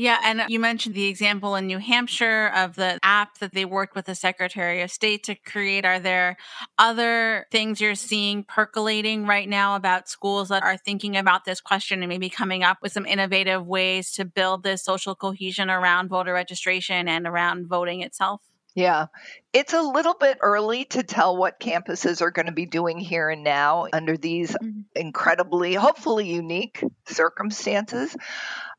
Yeah, 0.00 0.20
and 0.22 0.44
you 0.46 0.60
mentioned 0.60 0.94
the 0.94 1.08
example 1.08 1.56
in 1.56 1.66
New 1.66 1.78
Hampshire 1.78 2.52
of 2.54 2.76
the 2.76 3.00
app 3.02 3.38
that 3.38 3.52
they 3.52 3.64
worked 3.64 3.96
with 3.96 4.04
the 4.04 4.14
Secretary 4.14 4.80
of 4.82 4.92
State 4.92 5.24
to 5.24 5.34
create. 5.34 5.84
Are 5.84 5.98
there 5.98 6.36
other 6.78 7.46
things 7.50 7.80
you're 7.80 7.96
seeing 7.96 8.44
percolating 8.44 9.26
right 9.26 9.48
now 9.48 9.74
about 9.74 10.08
schools 10.08 10.50
that 10.50 10.62
are 10.62 10.76
thinking 10.76 11.16
about 11.16 11.44
this 11.44 11.60
question 11.60 12.00
and 12.00 12.08
maybe 12.08 12.30
coming 12.30 12.62
up 12.62 12.78
with 12.80 12.92
some 12.92 13.06
innovative 13.06 13.66
ways 13.66 14.12
to 14.12 14.24
build 14.24 14.62
this 14.62 14.84
social 14.84 15.16
cohesion 15.16 15.68
around 15.68 16.10
voter 16.10 16.32
registration 16.32 17.08
and 17.08 17.26
around 17.26 17.66
voting 17.66 18.02
itself? 18.02 18.40
Yeah, 18.76 19.06
it's 19.52 19.72
a 19.72 19.82
little 19.82 20.14
bit 20.14 20.38
early 20.40 20.84
to 20.84 21.02
tell 21.02 21.36
what 21.36 21.58
campuses 21.58 22.22
are 22.22 22.30
going 22.30 22.46
to 22.46 22.52
be 22.52 22.66
doing 22.66 23.00
here 23.00 23.28
and 23.28 23.42
now 23.42 23.88
under 23.92 24.16
these 24.16 24.52
mm-hmm. 24.52 24.82
incredibly, 24.94 25.74
hopefully 25.74 26.28
unique 26.28 26.84
circumstances. 27.08 28.16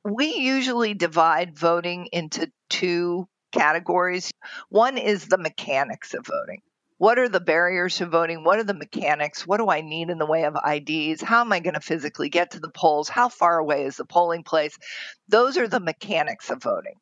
We 0.04 0.36
usually 0.36 0.94
divide 0.94 1.58
voting 1.58 2.08
into 2.12 2.52
two 2.70 3.28
categories. 3.52 4.32
One 4.70 4.98
is 4.98 5.28
the 5.28 5.38
mechanics 5.38 6.14
of 6.14 6.26
voting. 6.26 6.62
What 6.98 7.18
are 7.18 7.30
the 7.30 7.40
barriers 7.40 7.98
to 7.98 8.08
voting? 8.08 8.44
What 8.44 8.60
are 8.60 8.64
the 8.64 8.74
mechanics? 8.74 9.48
What 9.48 9.58
do 9.58 9.70
I 9.70 9.80
need 9.82 10.10
in 10.10 10.18
the 10.18 10.26
way 10.26 10.44
of 10.44 10.58
IDs? 10.58 11.22
How 11.22 11.42
am 11.42 11.54
I 11.54 11.62
going 11.62 11.76
to 11.76 11.80
physically 11.80 12.28
get 12.28 12.52
to 12.52 12.60
the 12.60 12.72
polls? 12.72 13.08
How 13.08 13.30
far 13.30 13.58
away 13.58 13.86
is 13.86 13.96
the 13.96 14.06
polling 14.06 14.44
place? 14.44 14.78
Those 15.30 15.58
are 15.58 15.68
the 15.68 15.80
mechanics 15.80 16.50
of 16.50 16.62
voting. 16.62 16.96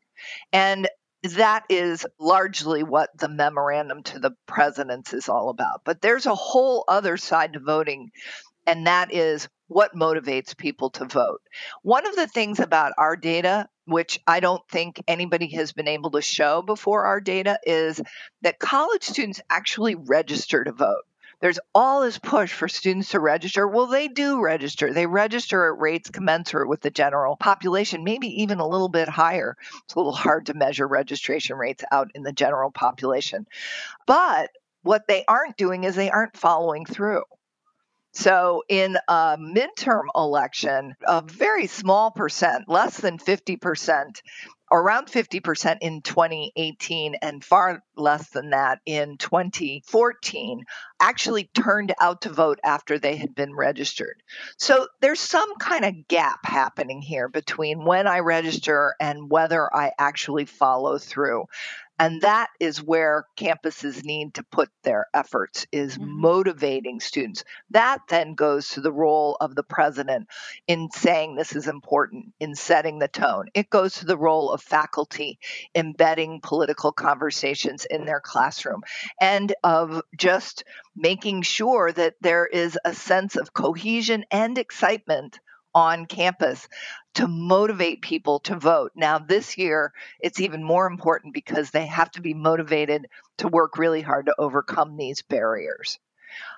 And 0.54 0.88
that 1.24 1.64
is 1.70 2.06
largely 2.20 2.84
what 2.84 3.10
the 3.18 3.28
memorandum 3.28 4.04
to 4.04 4.20
the 4.20 4.32
presidents 4.46 5.14
is 5.14 5.30
all 5.30 5.50
about. 5.50 5.82
But 5.84 6.02
there's 6.02 6.28
a 6.28 6.36
whole 6.36 6.84
other 6.88 7.18
side 7.18 7.54
to 7.54 7.60
voting, 7.60 8.12
and 8.68 8.86
that 8.86 9.12
is 9.12 9.50
what 9.68 9.96
motivates 9.96 10.56
people 10.56 10.90
to 10.92 11.06
vote. 11.06 11.42
One 11.82 12.08
of 12.08 12.16
the 12.16 12.28
things 12.28 12.60
about 12.60 12.94
our 12.98 13.16
data, 13.16 13.70
which 13.86 14.20
I 14.28 14.40
don't 14.40 14.68
think 14.70 15.04
anybody 15.08 15.48
has 15.56 15.74
been 15.74 15.88
able 15.88 16.12
to 16.12 16.22
show 16.22 16.62
before 16.62 17.06
our 17.06 17.20
data, 17.20 17.60
is 17.66 18.02
that 18.42 18.60
college 18.60 19.04
students 19.04 19.42
actually 19.50 19.96
register 19.96 20.64
to 20.64 20.72
vote. 20.72 21.04
There's 21.40 21.60
all 21.76 22.02
this 22.02 22.18
push 22.18 22.52
for 22.52 22.68
students 22.68 23.12
to 23.12 23.20
register. 23.20 23.68
Well, 23.68 23.86
they 23.86 24.08
do 24.08 24.42
register. 24.42 24.92
They 24.92 25.06
register 25.06 25.72
at 25.72 25.80
rates 25.80 26.10
commensurate 26.10 26.68
with 26.68 26.82
the 26.82 26.90
general 26.90 27.36
population, 27.36 28.04
maybe 28.04 28.42
even 28.42 28.60
a 28.60 28.68
little 28.68 28.90
bit 28.90 29.08
higher. 29.08 29.56
It's 29.84 29.94
a 29.94 30.00
little 30.00 30.14
hard 30.14 30.48
to 30.48 30.56
measure 30.56 30.88
registration 30.88 31.56
rates 31.56 31.84
out 31.92 32.10
in 32.16 32.24
the 32.24 32.32
general 32.32 32.72
population. 32.72 33.46
But 34.08 34.50
what 34.82 35.08
they 35.08 35.26
aren't 35.28 35.58
doing 35.58 35.84
is 35.84 35.96
they 35.96 36.10
aren't 36.10 36.38
following 36.38 36.86
through. 36.86 37.24
So, 38.18 38.64
in 38.68 38.98
a 39.08 39.38
midterm 39.38 40.06
election, 40.16 40.96
a 41.06 41.22
very 41.22 41.68
small 41.68 42.10
percent, 42.10 42.68
less 42.68 42.98
than 42.98 43.20
50%, 43.20 44.22
around 44.72 45.06
50% 45.06 45.78
in 45.82 46.02
2018 46.02 47.16
and 47.22 47.44
far 47.44 47.84
less 47.96 48.28
than 48.32 48.50
that 48.50 48.80
in 48.88 49.18
2014 49.18 50.64
actually 51.00 51.52
turned 51.54 51.94
out 52.02 52.22
to 52.22 52.30
vote 52.30 52.60
after 52.64 52.98
they 52.98 53.18
had 53.18 53.36
been 53.36 53.56
registered. 53.56 54.22
So 54.58 54.88
there's 55.00 55.20
some 55.20 55.56
kind 55.58 55.86
of 55.86 56.08
gap 56.08 56.40
happening 56.44 57.04
here 57.04 57.30
between 57.30 57.86
when 57.86 58.08
I 58.08 58.20
register 58.20 58.96
and 59.00 59.30
whether 59.30 59.72
I 59.74 59.92
actually 60.00 60.46
follow 60.46 60.98
through 60.98 61.46
and 62.00 62.22
that 62.22 62.50
is 62.60 62.82
where 62.82 63.26
campuses 63.38 64.04
need 64.04 64.34
to 64.36 64.44
put 64.44 64.70
their 64.84 65.08
efforts 65.14 65.66
is 65.72 65.98
mm-hmm. 65.98 66.22
motivating 66.22 67.00
students 67.00 67.44
that 67.70 68.00
then 68.10 68.36
goes 68.36 68.70
to 68.70 68.82
the 68.82 68.92
role 68.92 69.38
of 69.42 69.56
the 69.56 69.64
president 69.64 70.28
in 70.68 70.90
saying 70.92 71.36
this 71.36 71.56
is 71.56 71.68
important 71.68 72.34
in 72.40 72.56
setting 72.56 73.00
the 73.00 73.08
tone 73.08 73.48
it 73.54 73.70
goes 73.70 73.96
to 73.96 74.06
the 74.06 74.18
role 74.18 74.52
of 74.52 74.62
faculty 74.62 75.40
embedding 75.76 76.40
political 76.42 76.92
conversations 76.92 77.86
in 77.86 78.06
their 78.06 78.22
classroom 78.22 78.82
and 79.20 79.54
of 79.64 80.02
just 80.18 80.64
making 80.96 81.42
sure 81.42 81.92
that 81.92 82.16
there 82.22 82.46
is 82.46 82.78
a 82.86 82.94
sense 82.94 83.36
of 83.36 83.54
cohesion 83.54 84.26
and 84.32 84.58
excitement 84.58 85.40
on 85.74 86.06
campus 86.06 86.68
to 87.16 87.28
motivate 87.28 88.02
people 88.02 88.40
to 88.40 88.56
vote. 88.56 88.92
Now, 88.96 89.20
this 89.20 89.58
year, 89.58 89.94
it's 90.20 90.40
even 90.40 90.64
more 90.64 90.88
important 90.88 91.34
because 91.34 91.72
they 91.72 91.86
have 91.86 92.12
to 92.12 92.22
be 92.22 92.34
motivated 92.34 93.08
to 93.40 93.48
work 93.48 93.78
really 93.78 94.02
hard 94.02 94.28
to 94.28 94.36
overcome 94.38 94.98
these 94.98 95.22
barriers. 95.22 96.00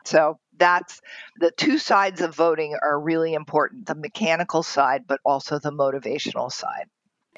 So, 0.05 0.39
that's 0.57 1.01
the 1.39 1.51
two 1.51 1.77
sides 1.77 2.21
of 2.21 2.35
voting 2.35 2.75
are 2.81 2.99
really 2.99 3.33
important 3.33 3.85
the 3.85 3.95
mechanical 3.95 4.63
side, 4.63 5.05
but 5.07 5.21
also 5.23 5.59
the 5.59 5.71
motivational 5.71 6.51
side. 6.51 6.87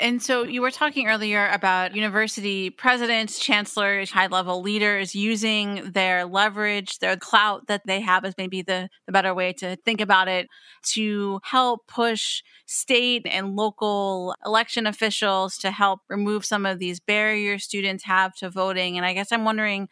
And 0.01 0.21
so 0.21 0.41
you 0.43 0.61
were 0.61 0.71
talking 0.71 1.07
earlier 1.07 1.47
about 1.49 1.95
university 1.95 2.71
presidents, 2.71 3.37
chancellors, 3.37 4.09
high 4.09 4.25
level 4.25 4.61
leaders 4.61 5.13
using 5.13 5.91
their 5.91 6.25
leverage, 6.25 6.97
their 6.97 7.15
clout 7.15 7.67
that 7.67 7.83
they 7.85 8.01
have 8.01 8.25
is 8.25 8.33
maybe 8.35 8.63
the, 8.63 8.89
the 9.05 9.11
better 9.11 9.35
way 9.35 9.53
to 9.53 9.75
think 9.85 10.01
about 10.01 10.27
it 10.27 10.47
to 10.93 11.39
help 11.43 11.85
push 11.87 12.41
state 12.65 13.27
and 13.29 13.55
local 13.55 14.35
election 14.43 14.87
officials 14.87 15.55
to 15.59 15.69
help 15.69 15.99
remove 16.09 16.45
some 16.45 16.65
of 16.65 16.79
these 16.79 16.99
barriers 16.99 17.63
students 17.63 18.03
have 18.03 18.33
to 18.37 18.49
voting. 18.49 18.97
And 18.97 19.05
I 19.05 19.13
guess 19.13 19.31
I'm 19.31 19.45
wondering 19.45 19.87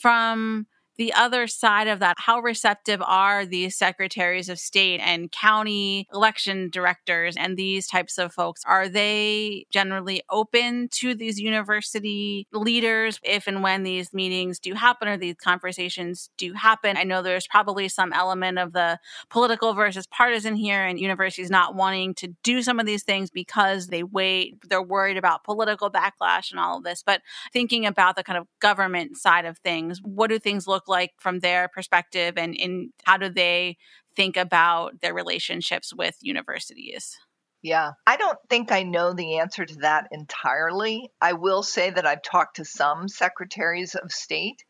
from 0.00 0.68
the 0.98 1.12
other 1.14 1.46
side 1.46 1.86
of 1.86 2.00
that, 2.00 2.16
how 2.18 2.40
receptive 2.40 3.00
are 3.00 3.46
these 3.46 3.76
secretaries 3.76 4.48
of 4.48 4.58
state 4.58 4.98
and 4.98 5.30
county 5.30 6.08
election 6.12 6.70
directors 6.70 7.36
and 7.36 7.56
these 7.56 7.86
types 7.86 8.18
of 8.18 8.32
folks? 8.32 8.62
Are 8.66 8.88
they 8.88 9.66
generally 9.70 10.22
open 10.28 10.88
to 10.94 11.14
these 11.14 11.38
university 11.38 12.48
leaders 12.52 13.20
if 13.22 13.46
and 13.46 13.62
when 13.62 13.84
these 13.84 14.12
meetings 14.12 14.58
do 14.58 14.74
happen 14.74 15.06
or 15.06 15.16
these 15.16 15.36
conversations 15.36 16.30
do 16.36 16.52
happen? 16.52 16.96
I 16.96 17.04
know 17.04 17.22
there's 17.22 17.46
probably 17.46 17.88
some 17.88 18.12
element 18.12 18.58
of 18.58 18.72
the 18.72 18.98
political 19.30 19.74
versus 19.74 20.06
partisan 20.08 20.56
here, 20.56 20.84
and 20.84 20.98
universities 20.98 21.48
not 21.48 21.76
wanting 21.76 22.14
to 22.14 22.34
do 22.42 22.60
some 22.60 22.80
of 22.80 22.86
these 22.86 23.04
things 23.04 23.30
because 23.30 23.86
they 23.86 24.02
wait, 24.02 24.56
they're 24.68 24.82
worried 24.82 25.16
about 25.16 25.44
political 25.44 25.90
backlash 25.90 26.50
and 26.50 26.58
all 26.58 26.78
of 26.78 26.84
this. 26.84 27.04
But 27.06 27.22
thinking 27.52 27.86
about 27.86 28.16
the 28.16 28.24
kind 28.24 28.36
of 28.36 28.48
government 28.60 29.16
side 29.16 29.44
of 29.44 29.58
things, 29.58 30.00
what 30.02 30.28
do 30.30 30.40
things 30.40 30.66
look 30.66 30.87
like 30.88 31.12
from 31.18 31.40
their 31.40 31.68
perspective 31.68 32.34
and 32.36 32.54
in 32.54 32.92
how 33.04 33.16
do 33.16 33.28
they 33.28 33.76
think 34.16 34.36
about 34.36 35.00
their 35.00 35.14
relationships 35.14 35.94
with 35.94 36.16
universities? 36.22 37.18
Yeah, 37.62 37.92
I 38.06 38.16
don't 38.16 38.38
think 38.48 38.70
I 38.70 38.84
know 38.84 39.12
the 39.12 39.38
answer 39.38 39.64
to 39.64 39.76
that 39.76 40.08
entirely. 40.12 41.10
I 41.20 41.32
will 41.32 41.62
say 41.62 41.90
that 41.90 42.06
I've 42.06 42.22
talked 42.22 42.56
to 42.56 42.64
some 42.64 43.08
secretaries 43.08 43.94
of 43.96 44.12
state, 44.12 44.64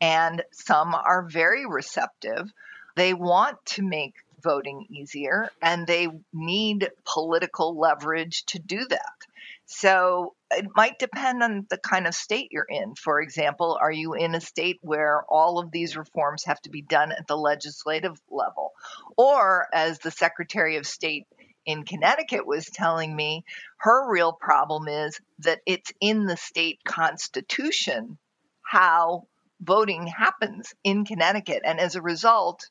and 0.00 0.42
some 0.50 0.94
are 0.94 1.22
very 1.22 1.66
receptive. 1.66 2.50
They 2.96 3.12
want 3.12 3.64
to 3.66 3.82
make 3.82 4.14
voting 4.42 4.86
easier, 4.88 5.50
and 5.60 5.86
they 5.86 6.08
need 6.32 6.90
political 7.04 7.78
leverage 7.78 8.44
to 8.46 8.58
do 8.58 8.86
that. 8.88 9.26
So 9.72 10.34
it 10.50 10.66
might 10.74 10.98
depend 10.98 11.44
on 11.44 11.64
the 11.70 11.78
kind 11.78 12.08
of 12.08 12.14
state 12.14 12.48
you're 12.50 12.66
in. 12.68 12.96
For 12.96 13.20
example, 13.20 13.78
are 13.80 13.92
you 13.92 14.14
in 14.14 14.34
a 14.34 14.40
state 14.40 14.78
where 14.82 15.22
all 15.28 15.60
of 15.60 15.70
these 15.70 15.96
reforms 15.96 16.42
have 16.44 16.60
to 16.62 16.70
be 16.70 16.82
done 16.82 17.12
at 17.12 17.28
the 17.28 17.36
legislative 17.36 18.20
level? 18.28 18.72
Or, 19.16 19.68
as 19.72 20.00
the 20.00 20.10
Secretary 20.10 20.76
of 20.76 20.88
State 20.88 21.28
in 21.64 21.84
Connecticut 21.84 22.48
was 22.48 22.66
telling 22.66 23.14
me, 23.14 23.44
her 23.76 24.10
real 24.10 24.32
problem 24.32 24.88
is 24.88 25.20
that 25.38 25.60
it's 25.66 25.92
in 26.00 26.26
the 26.26 26.36
state 26.36 26.80
constitution 26.84 28.18
how 28.62 29.28
voting 29.60 30.08
happens 30.08 30.74
in 30.82 31.04
Connecticut. 31.04 31.62
And 31.64 31.78
as 31.78 31.94
a 31.94 32.02
result, 32.02 32.68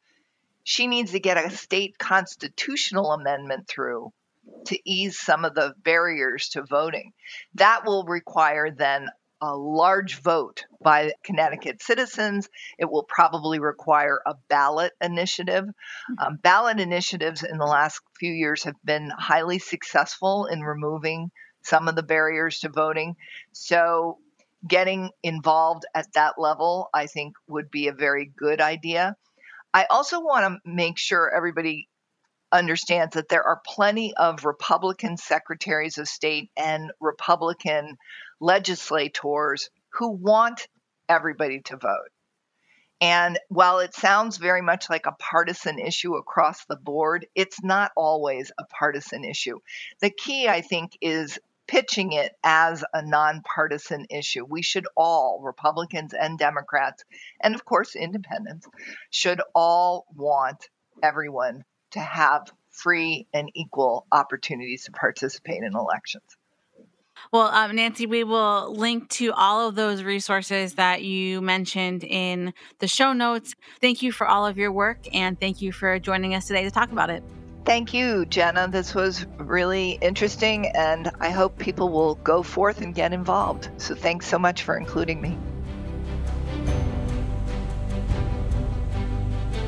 she 0.66 0.88
needs 0.88 1.12
to 1.14 1.22
get 1.22 1.38
a 1.38 1.50
state 1.50 1.98
constitutional 1.98 3.14
amendment 3.14 3.70
through 3.70 4.12
to 4.66 4.80
ease 4.86 5.20
some 5.20 5.46
of 5.46 5.56
the 5.56 5.74
barriers 5.84 6.50
to 6.50 6.64
voting. 6.64 7.12
That 7.56 7.86
will 7.86 8.04
require 8.06 8.72
then 8.72 9.08
a 9.42 9.56
large 9.56 10.22
vote 10.22 10.66
by 10.84 11.14
Connecticut 11.24 11.82
citizens. 11.82 12.50
It 12.78 12.92
will 12.92 13.04
probably 13.04 13.60
require 13.60 14.20
a 14.26 14.36
ballot 14.50 14.92
initiative. 15.02 15.66
Hmm. 15.66 16.14
Um, 16.20 16.40
ballot 16.42 16.80
initiatives 16.80 17.44
in 17.44 17.58
the 17.58 17.66
last 17.66 18.02
few 18.20 18.32
years 18.32 18.64
have 18.64 18.76
been 18.84 19.12
highly 19.18 19.60
successful 19.60 20.46
in 20.46 20.62
removing 20.62 21.32
some 21.64 21.88
of 21.88 21.96
the 21.96 22.04
barriers 22.04 22.60
to 22.60 22.70
voting. 22.70 23.16
So, 23.52 24.18
getting 24.68 25.12
involved 25.24 25.86
at 25.96 26.12
that 26.14 26.34
level, 26.38 26.90
I 26.94 27.06
think, 27.06 27.34
would 27.48 27.72
be 27.72 27.88
a 27.88 27.94
very 27.94 28.30
good 28.38 28.60
idea. 28.60 29.16
I 29.74 29.86
also 29.90 30.20
want 30.20 30.46
to 30.46 30.70
make 30.70 30.98
sure 30.98 31.34
everybody 31.34 31.88
understands 32.52 33.16
that 33.16 33.30
there 33.30 33.44
are 33.44 33.62
plenty 33.66 34.14
of 34.16 34.46
Republican 34.46 35.18
secretaries 35.18 35.98
of 35.98 36.08
state 36.08 36.50
and 36.58 36.92
Republican 37.00 37.98
legislators 38.40 39.70
who 39.94 40.12
want 40.12 40.68
everybody 41.08 41.62
to 41.62 41.78
vote. 41.78 42.10
And 43.02 43.40
while 43.48 43.80
it 43.80 43.94
sounds 43.94 44.38
very 44.38 44.62
much 44.62 44.90
like 44.90 45.06
a 45.06 45.14
partisan 45.14 45.80
issue 45.80 46.16
across 46.16 46.66
the 46.66 46.76
board, 46.76 47.28
it's 47.34 47.64
not 47.64 47.92
always 47.96 48.52
a 48.60 48.66
partisan 48.66 49.24
issue. 49.24 49.60
The 50.02 50.10
key, 50.10 50.50
I 50.50 50.62
think, 50.62 50.98
is 51.00 51.40
pitching 51.66 52.14
it 52.14 52.34
as 52.44 52.84
a 52.94 53.06
nonpartisan 53.06 54.08
issue. 54.10 54.44
We 54.44 54.64
should 54.64 54.88
all, 54.98 55.40
Republicans 55.42 56.14
and 56.14 56.38
Democrats, 56.38 57.06
and 57.40 57.56
of 57.56 57.64
course 57.64 57.96
independents, 57.96 58.68
should 59.12 59.40
all 59.56 60.06
want 60.16 60.68
everyone 61.02 61.64
to 61.92 62.00
have 62.00 62.52
free 62.70 63.28
and 63.34 63.50
equal 63.54 64.06
opportunities 64.12 64.86
to 64.86 64.92
participate 64.92 65.64
in 65.64 65.76
elections. 65.76 66.24
Well, 67.32 67.48
um, 67.48 67.76
Nancy, 67.76 68.06
we 68.06 68.24
will 68.24 68.74
link 68.74 69.10
to 69.10 69.34
all 69.34 69.68
of 69.68 69.76
those 69.76 70.04
resources 70.04 70.76
that 70.76 71.04
you 71.04 71.42
mentioned 71.42 72.04
in 72.04 72.54
the 72.80 72.88
show 72.88 73.14
notes. 73.14 73.56
Thank 73.82 74.02
you 74.02 74.12
for 74.12 74.26
all 74.26 74.46
of 74.46 74.58
your 74.58 74.72
work 74.72 75.00
and 75.14 75.40
thank 75.40 75.62
you 75.62 75.72
for 75.72 76.00
joining 76.00 76.34
us 76.34 76.48
today 76.48 76.64
to 76.64 76.72
talk 76.72 76.92
about 76.92 77.10
it. 77.10 77.24
Thank 77.66 77.94
you, 77.94 78.26
Jenna. 78.26 78.68
This 78.68 78.96
was 78.96 79.28
really 79.38 80.00
interesting, 80.02 80.68
and 80.68 81.12
I 81.20 81.30
hope 81.30 81.60
people 81.60 81.90
will 81.90 82.16
go 82.16 82.42
forth 82.42 82.82
and 82.82 82.96
get 82.96 83.14
involved. 83.14 83.70
So, 83.78 83.94
thanks 83.94 84.26
so 84.26 84.40
much 84.40 84.64
for 84.64 84.76
including 84.76 85.22
me. 85.22 85.38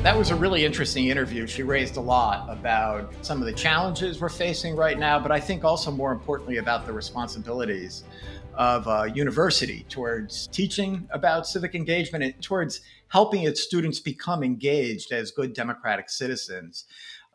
That 0.02 0.18
was 0.18 0.30
a 0.30 0.34
really 0.34 0.64
interesting 0.64 1.06
interview. 1.06 1.46
She 1.46 1.62
raised 1.62 1.96
a 1.96 2.00
lot 2.00 2.48
about 2.50 3.14
some 3.24 3.38
of 3.38 3.46
the 3.46 3.52
challenges 3.52 4.20
we're 4.20 4.30
facing 4.30 4.74
right 4.74 4.98
now, 4.98 5.20
but 5.20 5.30
I 5.30 5.38
think 5.38 5.62
also 5.62 5.92
more 5.92 6.10
importantly 6.10 6.56
about 6.56 6.86
the 6.86 6.92
responsibilities 6.92 8.02
of 8.54 8.88
a 8.88 9.12
university 9.14 9.86
towards 9.88 10.48
teaching 10.48 11.08
about 11.12 11.46
civic 11.46 11.76
engagement 11.76 12.24
and 12.24 12.42
towards 12.42 12.80
helping 13.10 13.44
its 13.44 13.62
students 13.62 14.00
become 14.00 14.42
engaged 14.42 15.12
as 15.12 15.30
good 15.30 15.52
democratic 15.52 16.10
citizens. 16.10 16.84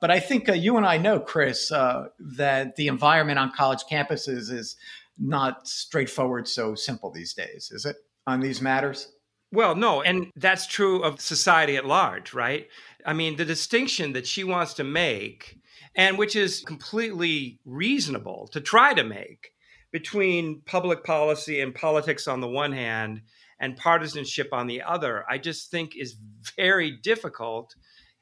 But 0.01 0.11
I 0.11 0.19
think 0.19 0.49
uh, 0.49 0.53
you 0.53 0.75
and 0.75 0.85
I 0.85 0.97
know, 0.97 1.21
Chris, 1.21 1.71
uh, 1.71 2.07
that 2.19 2.75
the 2.75 2.89
environment 2.89 3.39
on 3.39 3.53
college 3.53 3.85
campuses 3.89 4.51
is 4.51 4.75
not 5.17 5.69
straightforward, 5.69 6.49
so 6.49 6.75
simple 6.75 7.11
these 7.11 7.33
days, 7.33 7.71
is 7.73 7.85
it, 7.85 7.95
on 8.27 8.41
these 8.41 8.61
matters? 8.61 9.07
Well, 9.51 9.75
no, 9.75 10.01
and 10.01 10.31
that's 10.35 10.67
true 10.67 11.01
of 11.03 11.21
society 11.21 11.77
at 11.77 11.85
large, 11.85 12.33
right? 12.33 12.67
I 13.05 13.13
mean, 13.13 13.37
the 13.37 13.45
distinction 13.45 14.13
that 14.13 14.27
she 14.27 14.43
wants 14.43 14.73
to 14.75 14.83
make, 14.83 15.57
and 15.95 16.17
which 16.17 16.35
is 16.35 16.61
completely 16.61 17.59
reasonable 17.65 18.49
to 18.51 18.59
try 18.59 18.93
to 18.93 19.03
make 19.03 19.53
between 19.91 20.61
public 20.65 21.03
policy 21.03 21.61
and 21.61 21.73
politics 21.73 22.27
on 22.27 22.41
the 22.41 22.47
one 22.47 22.73
hand 22.73 23.21
and 23.59 23.77
partisanship 23.77 24.49
on 24.51 24.67
the 24.67 24.81
other, 24.81 25.23
I 25.29 25.37
just 25.37 25.71
think 25.71 25.95
is 25.95 26.17
very 26.57 26.91
difficult, 26.91 27.73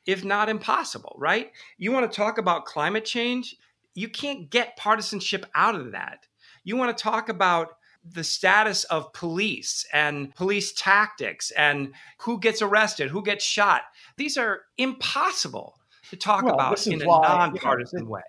if 0.06 0.24
not 0.24 0.48
impossible, 0.48 1.16
right? 1.18 1.52
You 1.78 1.92
want 1.92 2.10
to 2.10 2.16
talk 2.16 2.38
about 2.38 2.66
climate 2.66 3.04
change? 3.04 3.56
You 3.96 4.10
can't 4.10 4.50
get 4.50 4.78
partisanship 4.78 5.46
out 5.56 5.74
of 5.74 5.94
that. 5.94 6.28
You 6.64 6.78
want 6.78 6.96
to 6.96 7.04
talk 7.04 7.30
about 7.30 7.70
the 8.10 8.24
status 8.24 8.84
of 8.86 9.12
police 9.14 9.86
and 9.92 10.34
police 10.36 10.72
tactics 10.74 11.52
and 11.52 11.94
who 12.20 12.40
gets 12.40 12.62
arrested, 12.62 13.10
who 13.10 13.24
gets 13.24 13.44
shot. 13.44 13.82
These 14.18 14.38
are 14.38 14.62
impossible 14.78 15.76
to 16.10 16.16
talk 16.16 16.44
well, 16.44 16.54
about 16.54 16.86
in 16.86 17.02
a 17.02 17.06
why, 17.06 17.22
nonpartisan 17.28 18.00
you 18.00 18.06
know, 18.06 18.12
way. 18.12 18.22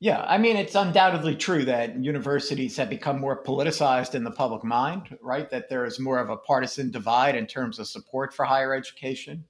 Yeah, 0.00 0.24
I 0.26 0.38
mean, 0.38 0.56
it's 0.56 0.74
undoubtedly 0.74 1.36
true 1.36 1.64
that 1.66 2.02
universities 2.02 2.76
have 2.78 2.88
become 2.88 3.20
more 3.20 3.42
politicized 3.44 4.14
in 4.14 4.24
the 4.24 4.30
public 4.30 4.64
mind, 4.64 5.16
right? 5.22 5.48
That 5.50 5.68
there 5.68 5.84
is 5.84 6.00
more 6.00 6.18
of 6.18 6.30
a 6.30 6.38
partisan 6.38 6.90
divide 6.90 7.36
in 7.36 7.46
terms 7.46 7.78
of 7.78 7.86
support 7.86 8.32
for 8.32 8.46
higher 8.46 8.74
education. 8.74 9.44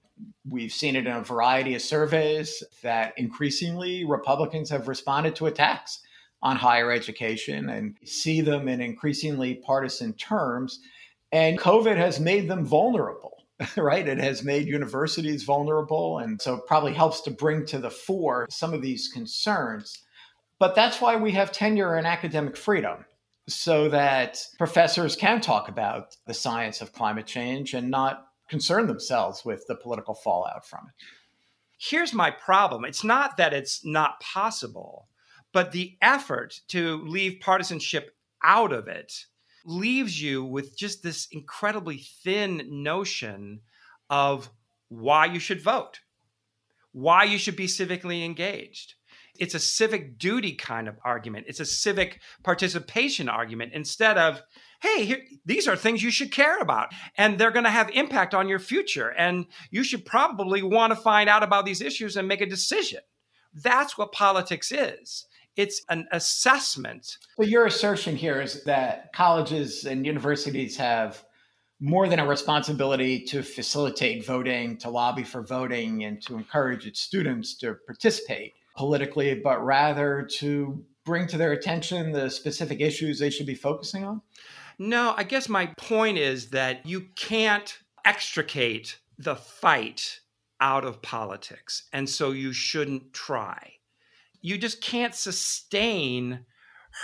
We've 0.48 0.72
seen 0.72 0.96
it 0.96 1.06
in 1.06 1.12
a 1.12 1.22
variety 1.22 1.76
of 1.76 1.82
surveys 1.82 2.62
that 2.82 3.14
increasingly 3.16 4.04
Republicans 4.04 4.68
have 4.70 4.88
responded 4.88 5.36
to 5.36 5.46
attacks 5.46 6.00
on 6.42 6.56
higher 6.56 6.90
education 6.90 7.68
and 7.68 7.96
see 8.04 8.40
them 8.40 8.68
in 8.68 8.80
increasingly 8.80 9.56
partisan 9.56 10.12
terms. 10.14 10.80
And 11.32 11.58
COVID 11.58 11.96
has 11.96 12.18
made 12.18 12.48
them 12.48 12.64
vulnerable, 12.64 13.44
right? 13.76 14.06
It 14.06 14.18
has 14.18 14.42
made 14.42 14.66
universities 14.66 15.44
vulnerable. 15.44 16.18
And 16.18 16.40
so 16.40 16.58
probably 16.58 16.94
helps 16.94 17.20
to 17.22 17.30
bring 17.30 17.66
to 17.66 17.78
the 17.78 17.90
fore 17.90 18.46
some 18.50 18.72
of 18.72 18.82
these 18.82 19.08
concerns. 19.08 20.02
But 20.58 20.74
that's 20.74 21.00
why 21.00 21.16
we 21.16 21.32
have 21.32 21.52
tenure 21.52 21.96
and 21.96 22.06
academic 22.06 22.56
freedom 22.56 23.04
so 23.48 23.88
that 23.88 24.44
professors 24.58 25.16
can 25.16 25.40
talk 25.40 25.68
about 25.68 26.16
the 26.26 26.34
science 26.34 26.80
of 26.80 26.92
climate 26.92 27.26
change 27.26 27.74
and 27.74 27.90
not 27.90 28.26
concern 28.48 28.86
themselves 28.86 29.44
with 29.44 29.66
the 29.66 29.74
political 29.74 30.14
fallout 30.14 30.66
from 30.66 30.86
it. 30.88 31.06
Here's 31.78 32.12
my 32.12 32.30
problem 32.30 32.84
it's 32.84 33.04
not 33.04 33.36
that 33.38 33.54
it's 33.54 33.84
not 33.84 34.20
possible 34.20 35.08
But 35.52 35.72
the 35.72 35.96
effort 36.00 36.60
to 36.68 37.02
leave 37.06 37.40
partisanship 37.40 38.14
out 38.42 38.72
of 38.72 38.88
it 38.88 39.26
leaves 39.64 40.20
you 40.20 40.44
with 40.44 40.76
just 40.76 41.02
this 41.02 41.26
incredibly 41.30 41.98
thin 41.98 42.82
notion 42.82 43.60
of 44.08 44.50
why 44.88 45.26
you 45.26 45.38
should 45.38 45.62
vote, 45.62 46.00
why 46.92 47.24
you 47.24 47.38
should 47.38 47.56
be 47.56 47.66
civically 47.66 48.24
engaged. 48.24 48.94
It's 49.38 49.54
a 49.54 49.60
civic 49.60 50.18
duty 50.18 50.52
kind 50.52 50.88
of 50.88 50.98
argument. 51.04 51.46
It's 51.48 51.60
a 51.60 51.64
civic 51.64 52.20
participation 52.42 53.28
argument 53.28 53.72
instead 53.72 54.18
of, 54.18 54.42
hey, 54.82 55.04
here, 55.04 55.22
these 55.46 55.66
are 55.66 55.76
things 55.76 56.02
you 56.02 56.10
should 56.10 56.32
care 56.32 56.58
about 56.58 56.88
and 57.16 57.38
they're 57.38 57.50
going 57.50 57.64
to 57.64 57.70
have 57.70 57.90
impact 57.90 58.34
on 58.34 58.48
your 58.48 58.58
future. 58.58 59.08
And 59.08 59.46
you 59.70 59.82
should 59.82 60.04
probably 60.04 60.62
want 60.62 60.90
to 60.90 60.96
find 60.96 61.30
out 61.30 61.42
about 61.42 61.64
these 61.64 61.80
issues 61.80 62.16
and 62.16 62.28
make 62.28 62.40
a 62.40 62.46
decision. 62.46 63.00
That's 63.54 63.96
what 63.96 64.12
politics 64.12 64.70
is 64.72 65.26
it's 65.56 65.82
an 65.88 66.06
assessment. 66.12 67.18
So, 67.36 67.44
your 67.44 67.66
assertion 67.66 68.16
here 68.16 68.40
is 68.40 68.64
that 68.64 69.12
colleges 69.12 69.84
and 69.84 70.06
universities 70.06 70.76
have 70.76 71.24
more 71.80 72.08
than 72.08 72.18
a 72.18 72.26
responsibility 72.26 73.24
to 73.24 73.42
facilitate 73.42 74.26
voting, 74.26 74.76
to 74.78 74.90
lobby 74.90 75.24
for 75.24 75.42
voting, 75.42 76.04
and 76.04 76.20
to 76.22 76.36
encourage 76.36 76.86
its 76.86 77.00
students 77.00 77.56
to 77.56 77.76
participate 77.86 78.52
politically, 78.76 79.34
but 79.34 79.64
rather 79.64 80.28
to 80.38 80.84
bring 81.04 81.26
to 81.26 81.38
their 81.38 81.52
attention 81.52 82.12
the 82.12 82.28
specific 82.30 82.80
issues 82.80 83.18
they 83.18 83.30
should 83.30 83.46
be 83.46 83.54
focusing 83.54 84.04
on? 84.04 84.20
No, 84.78 85.14
I 85.16 85.24
guess 85.24 85.48
my 85.48 85.66
point 85.76 86.18
is 86.18 86.50
that 86.50 86.86
you 86.86 87.06
can't 87.16 87.78
extricate 88.04 88.98
the 89.18 89.36
fight 89.36 90.20
out 90.60 90.84
of 90.84 91.02
politics. 91.02 91.88
And 91.92 92.08
so 92.08 92.32
you 92.32 92.52
shouldn't 92.52 93.12
try 93.12 93.79
you 94.40 94.58
just 94.58 94.80
can't 94.80 95.14
sustain 95.14 96.44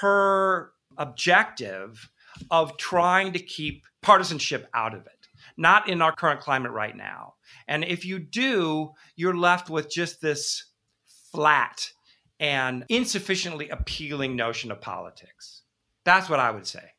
her 0.01 0.73
objective 0.97 2.11
of 2.51 2.77
trying 2.77 3.33
to 3.33 3.39
keep 3.39 3.85
partisanship 4.03 4.69
out 4.75 4.95
of 4.95 5.07
it, 5.07 5.29
not 5.57 5.89
in 5.89 6.03
our 6.03 6.15
current 6.15 6.41
climate 6.41 6.73
right 6.73 6.97
now. 6.97 7.35
And 7.67 7.85
if 7.85 8.05
you 8.05 8.19
do, 8.19 8.93
you're 9.15 9.37
left 9.37 9.71
with 9.71 9.91
just 9.91 10.21
this 10.21 10.65
flat 11.33 11.91
and 12.39 12.85
insufficiently 12.89 13.69
appealing 13.69 14.37
notion 14.37 14.71
of 14.71 14.81
politics. 14.81 15.63
That's 16.05 16.29
what 16.29 16.41
I 16.41 16.51
would 16.51 16.67
say. 16.67 16.93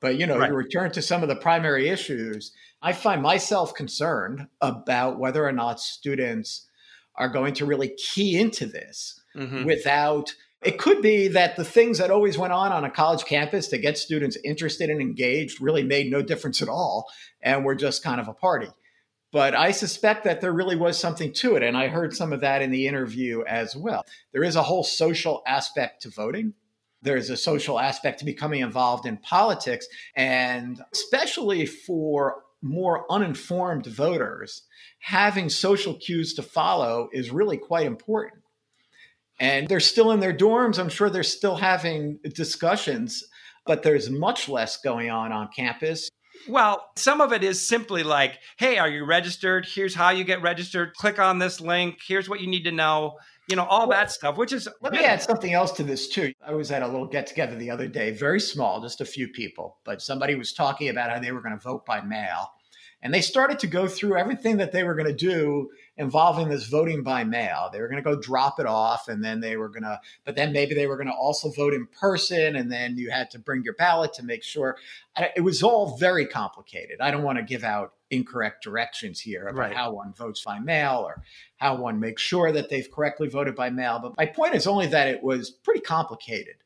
But 0.00 0.18
you 0.18 0.26
know, 0.26 0.38
right. 0.38 0.48
to 0.48 0.54
return 0.54 0.90
to 0.92 1.02
some 1.02 1.22
of 1.22 1.28
the 1.28 1.36
primary 1.36 1.88
issues, 1.88 2.52
I 2.82 2.92
find 2.92 3.22
myself 3.22 3.72
concerned 3.74 4.48
about 4.60 5.18
whether 5.18 5.46
or 5.46 5.52
not 5.52 5.78
students 5.78 6.66
are 7.14 7.28
going 7.28 7.54
to 7.54 7.66
really 7.66 7.94
key 7.96 8.38
into 8.38 8.66
this 8.66 9.21
mm-hmm. 9.36 9.64
without 9.64 10.34
it 10.62 10.78
could 10.78 11.02
be 11.02 11.28
that 11.28 11.56
the 11.56 11.64
things 11.64 11.98
that 11.98 12.10
always 12.10 12.38
went 12.38 12.52
on 12.52 12.70
on 12.70 12.84
a 12.84 12.90
college 12.90 13.24
campus 13.24 13.66
to 13.68 13.78
get 13.78 13.98
students 13.98 14.38
interested 14.44 14.90
and 14.90 15.00
engaged 15.00 15.60
really 15.60 15.82
made 15.82 16.10
no 16.10 16.22
difference 16.22 16.62
at 16.62 16.68
all 16.68 17.10
and 17.42 17.64
were 17.64 17.74
just 17.74 18.04
kind 18.04 18.20
of 18.20 18.28
a 18.28 18.32
party. 18.32 18.68
But 19.32 19.54
I 19.54 19.72
suspect 19.72 20.24
that 20.24 20.40
there 20.40 20.52
really 20.52 20.76
was 20.76 20.98
something 20.98 21.32
to 21.34 21.56
it. 21.56 21.62
And 21.62 21.76
I 21.76 21.88
heard 21.88 22.14
some 22.14 22.32
of 22.32 22.40
that 22.40 22.62
in 22.62 22.70
the 22.70 22.86
interview 22.86 23.42
as 23.44 23.74
well. 23.74 24.04
There 24.32 24.44
is 24.44 24.56
a 24.56 24.62
whole 24.62 24.84
social 24.84 25.42
aspect 25.46 26.02
to 26.02 26.10
voting. 26.10 26.54
There's 27.00 27.30
a 27.30 27.36
social 27.36 27.80
aspect 27.80 28.20
to 28.20 28.24
becoming 28.24 28.60
involved 28.60 29.06
in 29.06 29.16
politics. 29.16 29.88
And 30.14 30.80
especially 30.92 31.66
for 31.66 32.44
more 32.60 33.06
uninformed 33.10 33.86
voters, 33.86 34.62
having 35.00 35.48
social 35.48 35.94
cues 35.94 36.34
to 36.34 36.42
follow 36.42 37.08
is 37.12 37.30
really 37.30 37.56
quite 37.56 37.86
important 37.86 38.41
and 39.42 39.66
they're 39.66 39.80
still 39.80 40.12
in 40.12 40.20
their 40.20 40.32
dorms. 40.32 40.78
I'm 40.78 40.88
sure 40.88 41.10
they're 41.10 41.24
still 41.24 41.56
having 41.56 42.20
discussions, 42.32 43.24
but 43.66 43.82
there's 43.82 44.08
much 44.08 44.48
less 44.48 44.76
going 44.76 45.10
on 45.10 45.32
on 45.32 45.48
campus. 45.54 46.08
Well, 46.48 46.88
some 46.96 47.20
of 47.20 47.32
it 47.32 47.42
is 47.42 47.60
simply 47.60 48.04
like, 48.04 48.38
hey, 48.56 48.78
are 48.78 48.88
you 48.88 49.04
registered? 49.04 49.66
Here's 49.66 49.96
how 49.96 50.10
you 50.10 50.22
get 50.22 50.42
registered. 50.42 50.94
Click 50.94 51.18
on 51.18 51.40
this 51.40 51.60
link. 51.60 51.98
Here's 52.06 52.28
what 52.28 52.40
you 52.40 52.46
need 52.46 52.62
to 52.64 52.72
know. 52.72 53.18
You 53.48 53.56
know, 53.56 53.64
all 53.64 53.88
well, 53.88 53.98
that 53.98 54.12
stuff, 54.12 54.36
which 54.36 54.52
is. 54.52 54.68
Let 54.80 54.92
me 54.92 55.00
add 55.00 55.20
something 55.20 55.52
else 55.52 55.72
to 55.72 55.82
this, 55.82 56.08
too. 56.08 56.32
I 56.46 56.54
was 56.54 56.70
at 56.70 56.82
a 56.82 56.86
little 56.86 57.08
get 57.08 57.26
together 57.26 57.56
the 57.56 57.70
other 57.70 57.88
day, 57.88 58.12
very 58.12 58.40
small, 58.40 58.80
just 58.80 59.00
a 59.00 59.04
few 59.04 59.26
people, 59.26 59.78
but 59.84 60.00
somebody 60.00 60.36
was 60.36 60.52
talking 60.52 60.88
about 60.88 61.10
how 61.10 61.18
they 61.18 61.32
were 61.32 61.42
going 61.42 61.58
to 61.58 61.62
vote 61.62 61.84
by 61.84 62.00
mail. 62.00 62.52
And 63.02 63.12
they 63.12 63.20
started 63.20 63.58
to 63.60 63.66
go 63.66 63.88
through 63.88 64.16
everything 64.16 64.58
that 64.58 64.70
they 64.70 64.84
were 64.84 64.94
going 64.94 65.08
to 65.08 65.14
do 65.14 65.70
involving 65.96 66.48
this 66.48 66.68
voting 66.68 67.02
by 67.02 67.24
mail. 67.24 67.68
They 67.72 67.80
were 67.80 67.88
going 67.88 68.02
to 68.02 68.08
go 68.08 68.20
drop 68.20 68.60
it 68.60 68.66
off 68.66 69.08
and 69.08 69.22
then 69.24 69.40
they 69.40 69.56
were 69.56 69.68
going 69.68 69.82
to, 69.82 70.00
but 70.24 70.36
then 70.36 70.52
maybe 70.52 70.74
they 70.74 70.86
were 70.86 70.96
going 70.96 71.08
to 71.08 71.14
also 71.14 71.50
vote 71.50 71.74
in 71.74 71.86
person 71.86 72.56
and 72.56 72.70
then 72.70 72.96
you 72.96 73.10
had 73.10 73.30
to 73.32 73.38
bring 73.38 73.62
your 73.64 73.74
ballot 73.74 74.12
to 74.14 74.22
make 74.22 74.42
sure. 74.42 74.76
It 75.36 75.42
was 75.42 75.62
all 75.62 75.96
very 75.98 76.26
complicated. 76.26 77.00
I 77.00 77.10
don't 77.10 77.24
want 77.24 77.38
to 77.38 77.44
give 77.44 77.64
out 77.64 77.94
incorrect 78.10 78.62
directions 78.62 79.20
here 79.20 79.48
about 79.48 79.58
right. 79.58 79.74
how 79.74 79.92
one 79.92 80.12
votes 80.12 80.44
by 80.44 80.60
mail 80.60 81.02
or 81.04 81.22
how 81.56 81.76
one 81.76 81.98
makes 81.98 82.22
sure 82.22 82.52
that 82.52 82.68
they've 82.68 82.90
correctly 82.90 83.28
voted 83.28 83.56
by 83.56 83.70
mail. 83.70 83.98
But 84.00 84.16
my 84.16 84.26
point 84.26 84.54
is 84.54 84.66
only 84.66 84.86
that 84.88 85.08
it 85.08 85.22
was 85.22 85.50
pretty 85.50 85.80
complicated. 85.80 86.56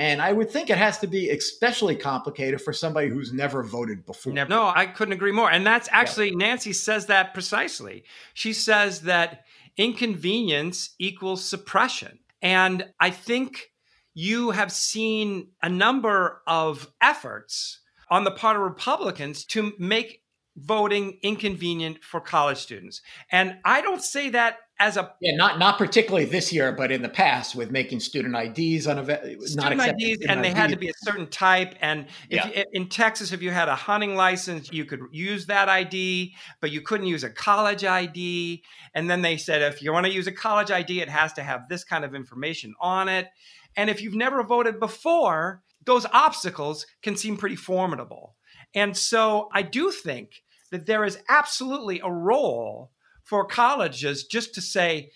And 0.00 0.22
I 0.22 0.32
would 0.32 0.48
think 0.48 0.70
it 0.70 0.78
has 0.78 0.96
to 1.00 1.06
be 1.06 1.28
especially 1.28 1.94
complicated 1.94 2.62
for 2.62 2.72
somebody 2.72 3.08
who's 3.08 3.34
never 3.34 3.62
voted 3.62 4.06
before. 4.06 4.32
No, 4.32 4.72
I 4.74 4.86
couldn't 4.86 5.12
agree 5.12 5.30
more. 5.30 5.50
And 5.50 5.66
that's 5.66 5.90
actually, 5.92 6.30
yeah. 6.30 6.36
Nancy 6.38 6.72
says 6.72 7.04
that 7.06 7.34
precisely. 7.34 8.04
She 8.32 8.54
says 8.54 9.02
that 9.02 9.44
inconvenience 9.76 10.94
equals 10.98 11.44
suppression. 11.44 12.18
And 12.40 12.86
I 12.98 13.10
think 13.10 13.72
you 14.14 14.52
have 14.52 14.72
seen 14.72 15.48
a 15.62 15.68
number 15.68 16.40
of 16.46 16.90
efforts 17.02 17.80
on 18.08 18.24
the 18.24 18.30
part 18.30 18.56
of 18.56 18.62
Republicans 18.62 19.44
to 19.44 19.74
make 19.78 20.22
voting 20.56 21.18
inconvenient 21.22 22.02
for 22.02 22.22
college 22.22 22.56
students. 22.56 23.02
And 23.30 23.58
I 23.66 23.82
don't 23.82 24.02
say 24.02 24.30
that 24.30 24.60
as 24.80 24.96
a 24.96 25.12
yeah, 25.20 25.36
not 25.36 25.58
not 25.58 25.76
particularly 25.76 26.24
this 26.24 26.52
year, 26.52 26.72
but 26.72 26.90
in 26.90 27.02
the 27.02 27.08
past 27.08 27.54
with 27.54 27.70
making 27.70 28.00
student 28.00 28.34
IDs 28.34 28.86
on 28.86 28.98
a 28.98 29.04
student 29.04 29.54
not 29.56 29.72
IDs, 29.72 30.16
student 30.16 30.30
and 30.30 30.42
they 30.42 30.50
had 30.50 30.70
to 30.70 30.76
be 30.76 30.88
a 30.88 30.94
certain 31.02 31.26
type. 31.26 31.74
And 31.82 32.06
if 32.30 32.44
yeah. 32.46 32.48
you, 32.48 32.64
in 32.72 32.88
Texas, 32.88 33.30
if 33.32 33.42
you 33.42 33.50
had 33.50 33.68
a 33.68 33.76
hunting 33.76 34.16
license, 34.16 34.72
you 34.72 34.86
could 34.86 35.00
use 35.12 35.46
that 35.46 35.68
ID, 35.68 36.34
but 36.60 36.70
you 36.70 36.80
couldn't 36.80 37.06
use 37.06 37.22
a 37.22 37.30
college 37.30 37.84
ID. 37.84 38.64
And 38.94 39.08
then 39.08 39.20
they 39.20 39.36
said 39.36 39.60
if 39.60 39.82
you 39.82 39.92
want 39.92 40.06
to 40.06 40.12
use 40.12 40.26
a 40.26 40.32
college 40.32 40.70
ID, 40.70 41.02
it 41.02 41.10
has 41.10 41.34
to 41.34 41.42
have 41.42 41.68
this 41.68 41.84
kind 41.84 42.04
of 42.04 42.14
information 42.14 42.74
on 42.80 43.08
it. 43.08 43.28
And 43.76 43.90
if 43.90 44.00
you've 44.00 44.14
never 44.14 44.42
voted 44.42 44.80
before, 44.80 45.62
those 45.84 46.06
obstacles 46.06 46.86
can 47.02 47.16
seem 47.16 47.36
pretty 47.36 47.56
formidable. 47.56 48.34
And 48.74 48.96
so 48.96 49.50
I 49.52 49.62
do 49.62 49.90
think 49.90 50.42
that 50.70 50.86
there 50.86 51.04
is 51.04 51.18
absolutely 51.28 52.00
a 52.02 52.10
role 52.10 52.92
for 53.30 53.44
colleges 53.44 54.24
just 54.24 54.54
to 54.56 54.60
say, 54.60 55.12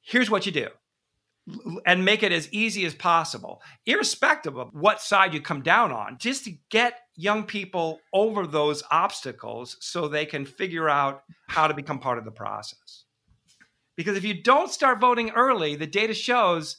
here's 0.00 0.28
what 0.28 0.46
you 0.46 0.52
do 0.52 0.66
and 1.86 2.04
make 2.04 2.24
it 2.24 2.32
as 2.32 2.52
easy 2.52 2.84
as 2.84 2.94
possible, 2.94 3.62
irrespective 3.86 4.56
of 4.56 4.68
what 4.72 5.00
side 5.00 5.32
you 5.32 5.40
come 5.40 5.62
down 5.62 5.92
on, 5.92 6.18
just 6.18 6.44
to 6.44 6.52
get 6.70 6.98
young 7.16 7.44
people 7.44 8.00
over 8.12 8.46
those 8.46 8.82
obstacles 8.90 9.76
so 9.80 10.08
they 10.08 10.26
can 10.26 10.44
figure 10.44 10.88
out 10.88 11.22
how 11.48 11.68
to 11.68 11.74
become 11.74 12.00
part 12.00 12.18
of 12.18 12.24
the 12.24 12.30
process. 12.32 13.04
Because 13.96 14.16
if 14.16 14.24
you 14.24 14.42
don't 14.42 14.70
start 14.70 15.00
voting 15.00 15.30
early, 15.30 15.76
the 15.76 15.86
data 15.86 16.14
shows 16.14 16.76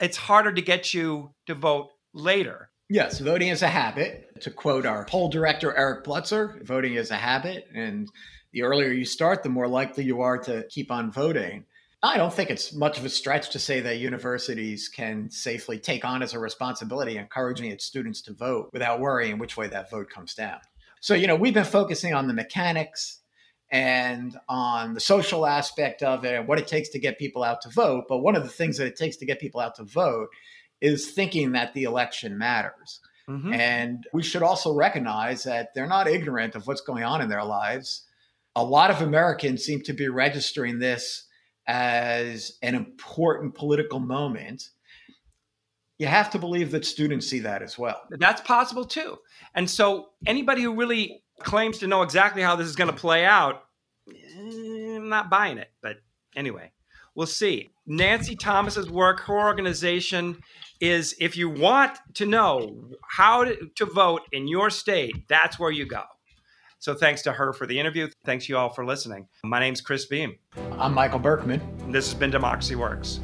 it's 0.00 0.16
harder 0.16 0.52
to 0.52 0.62
get 0.62 0.94
you 0.94 1.34
to 1.46 1.54
vote 1.54 1.90
later. 2.14 2.70
Yes, 2.88 3.18
voting 3.18 3.48
is 3.48 3.62
a 3.62 3.68
habit. 3.68 4.28
To 4.40 4.50
quote 4.50 4.86
our 4.86 5.04
poll 5.04 5.28
director, 5.28 5.76
Eric 5.76 6.04
Plutzer, 6.04 6.62
voting 6.62 6.94
is 6.94 7.10
a 7.10 7.16
habit. 7.16 7.66
And 7.74 8.08
the 8.52 8.62
earlier 8.62 8.90
you 8.90 9.04
start, 9.04 9.42
the 9.42 9.48
more 9.48 9.68
likely 9.68 10.04
you 10.04 10.20
are 10.20 10.38
to 10.38 10.66
keep 10.68 10.90
on 10.90 11.10
voting. 11.10 11.64
I 12.02 12.16
don't 12.16 12.32
think 12.32 12.50
it's 12.50 12.72
much 12.72 12.98
of 12.98 13.04
a 13.04 13.08
stretch 13.08 13.50
to 13.50 13.60
say 13.60 13.80
that 13.80 13.98
universities 13.98 14.88
can 14.88 15.30
safely 15.30 15.78
take 15.78 16.04
on 16.04 16.22
as 16.22 16.34
a 16.34 16.38
responsibility 16.38 17.16
encouraging 17.16 17.70
its 17.70 17.84
students 17.84 18.20
to 18.22 18.32
vote 18.32 18.70
without 18.72 18.98
worrying 18.98 19.38
which 19.38 19.56
way 19.56 19.68
that 19.68 19.90
vote 19.90 20.10
comes 20.10 20.34
down. 20.34 20.58
So, 21.00 21.14
you 21.14 21.26
know, 21.26 21.36
we've 21.36 21.54
been 21.54 21.64
focusing 21.64 22.12
on 22.12 22.26
the 22.26 22.34
mechanics 22.34 23.20
and 23.70 24.36
on 24.48 24.94
the 24.94 25.00
social 25.00 25.46
aspect 25.46 26.02
of 26.02 26.24
it 26.24 26.34
and 26.34 26.48
what 26.48 26.58
it 26.58 26.66
takes 26.66 26.90
to 26.90 26.98
get 26.98 27.18
people 27.18 27.42
out 27.44 27.62
to 27.62 27.70
vote. 27.70 28.04
But 28.08 28.18
one 28.18 28.36
of 28.36 28.42
the 28.42 28.48
things 28.48 28.78
that 28.78 28.86
it 28.86 28.96
takes 28.96 29.16
to 29.18 29.26
get 29.26 29.40
people 29.40 29.60
out 29.60 29.76
to 29.76 29.84
vote 29.84 30.28
is 30.80 31.12
thinking 31.12 31.52
that 31.52 31.72
the 31.72 31.84
election 31.84 32.36
matters. 32.36 33.00
Mm-hmm. 33.28 33.54
And 33.54 34.06
we 34.12 34.22
should 34.24 34.42
also 34.42 34.74
recognize 34.74 35.44
that 35.44 35.72
they're 35.74 35.86
not 35.86 36.08
ignorant 36.08 36.56
of 36.56 36.66
what's 36.66 36.80
going 36.80 37.04
on 37.04 37.22
in 37.22 37.28
their 37.28 37.44
lives 37.44 38.02
a 38.54 38.64
lot 38.64 38.90
of 38.90 39.00
Americans 39.00 39.64
seem 39.64 39.82
to 39.82 39.92
be 39.92 40.08
registering 40.08 40.78
this 40.78 41.26
as 41.66 42.58
an 42.62 42.74
important 42.74 43.54
political 43.54 44.00
moment. 44.00 44.68
You 45.98 46.06
have 46.06 46.30
to 46.30 46.38
believe 46.38 46.70
that 46.72 46.84
students 46.84 47.28
see 47.28 47.40
that 47.40 47.62
as 47.62 47.78
well. 47.78 48.02
That's 48.10 48.40
possible 48.40 48.84
too. 48.84 49.18
And 49.54 49.70
so, 49.70 50.08
anybody 50.26 50.62
who 50.62 50.74
really 50.74 51.22
claims 51.40 51.78
to 51.78 51.86
know 51.86 52.02
exactly 52.02 52.42
how 52.42 52.56
this 52.56 52.66
is 52.66 52.76
going 52.76 52.90
to 52.90 52.96
play 52.96 53.24
out, 53.24 53.62
eh, 54.08 54.96
I'm 54.96 55.08
not 55.08 55.30
buying 55.30 55.58
it. 55.58 55.70
But 55.80 55.98
anyway, 56.34 56.72
we'll 57.14 57.26
see. 57.26 57.70
Nancy 57.86 58.34
Thomas's 58.34 58.90
work, 58.90 59.20
her 59.20 59.38
organization 59.38 60.38
is 60.80 61.14
if 61.20 61.36
you 61.36 61.48
want 61.48 61.98
to 62.14 62.26
know 62.26 62.90
how 63.08 63.44
to, 63.44 63.56
to 63.76 63.86
vote 63.86 64.22
in 64.32 64.48
your 64.48 64.70
state, 64.70 65.28
that's 65.28 65.58
where 65.58 65.70
you 65.70 65.86
go. 65.86 66.02
So 66.82 66.94
thanks 66.94 67.22
to 67.22 67.32
her 67.32 67.52
for 67.52 67.64
the 67.64 67.78
interview. 67.78 68.08
Thanks 68.24 68.48
you 68.48 68.56
all 68.56 68.68
for 68.68 68.84
listening. 68.84 69.28
My 69.44 69.60
name's 69.60 69.80
Chris 69.80 70.06
Beem. 70.06 70.36
I'm 70.80 70.92
Michael 70.92 71.20
Berkman. 71.20 71.60
This 71.92 72.10
has 72.10 72.18
been 72.18 72.32
Democracy 72.32 72.74
Works. 72.74 73.20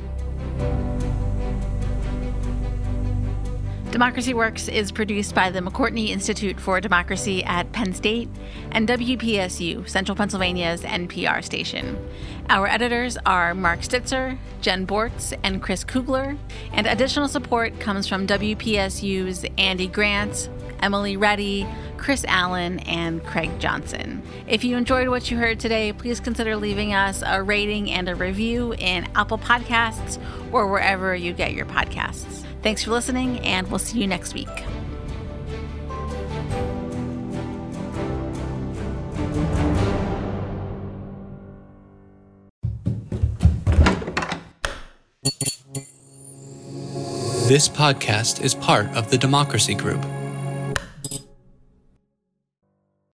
Democracy 3.90 4.34
Works 4.34 4.68
is 4.68 4.92
produced 4.92 5.34
by 5.34 5.50
the 5.50 5.60
McCourtney 5.60 6.10
Institute 6.10 6.60
for 6.60 6.78
Democracy 6.78 7.42
at 7.44 7.72
Penn 7.72 7.94
State 7.94 8.28
and 8.70 8.86
WPSU, 8.86 9.88
Central 9.88 10.14
Pennsylvania's 10.14 10.82
NPR 10.82 11.42
station. 11.42 11.98
Our 12.50 12.66
editors 12.66 13.16
are 13.24 13.54
Mark 13.54 13.80
Stitzer, 13.80 14.36
Jen 14.60 14.86
Bortz, 14.86 15.36
and 15.42 15.62
Chris 15.62 15.84
Kugler, 15.84 16.36
and 16.72 16.86
additional 16.86 17.28
support 17.28 17.80
comes 17.80 18.06
from 18.06 18.26
WPSU's 18.26 19.46
Andy 19.56 19.88
Grant, 19.88 20.50
Emily 20.80 21.16
Reddy, 21.16 21.66
Chris 21.96 22.26
Allen, 22.28 22.80
and 22.80 23.24
Craig 23.24 23.58
Johnson. 23.58 24.22
If 24.46 24.64
you 24.64 24.76
enjoyed 24.76 25.08
what 25.08 25.30
you 25.30 25.38
heard 25.38 25.58
today, 25.58 25.94
please 25.94 26.20
consider 26.20 26.56
leaving 26.56 26.92
us 26.92 27.22
a 27.26 27.42
rating 27.42 27.90
and 27.90 28.06
a 28.10 28.14
review 28.14 28.74
in 28.74 29.08
Apple 29.14 29.38
Podcasts 29.38 30.22
or 30.52 30.66
wherever 30.66 31.16
you 31.16 31.32
get 31.32 31.54
your 31.54 31.66
podcasts. 31.66 32.47
Thanks 32.68 32.84
for 32.84 32.90
listening, 32.90 33.40
and 33.40 33.66
we'll 33.70 33.78
see 33.78 33.98
you 33.98 34.06
next 34.06 34.34
week. 34.34 34.46
This 47.48 47.70
podcast 47.70 48.44
is 48.44 48.54
part 48.54 48.88
of 48.88 49.10
the 49.10 49.16
Democracy 49.16 49.74
Group 49.74 50.04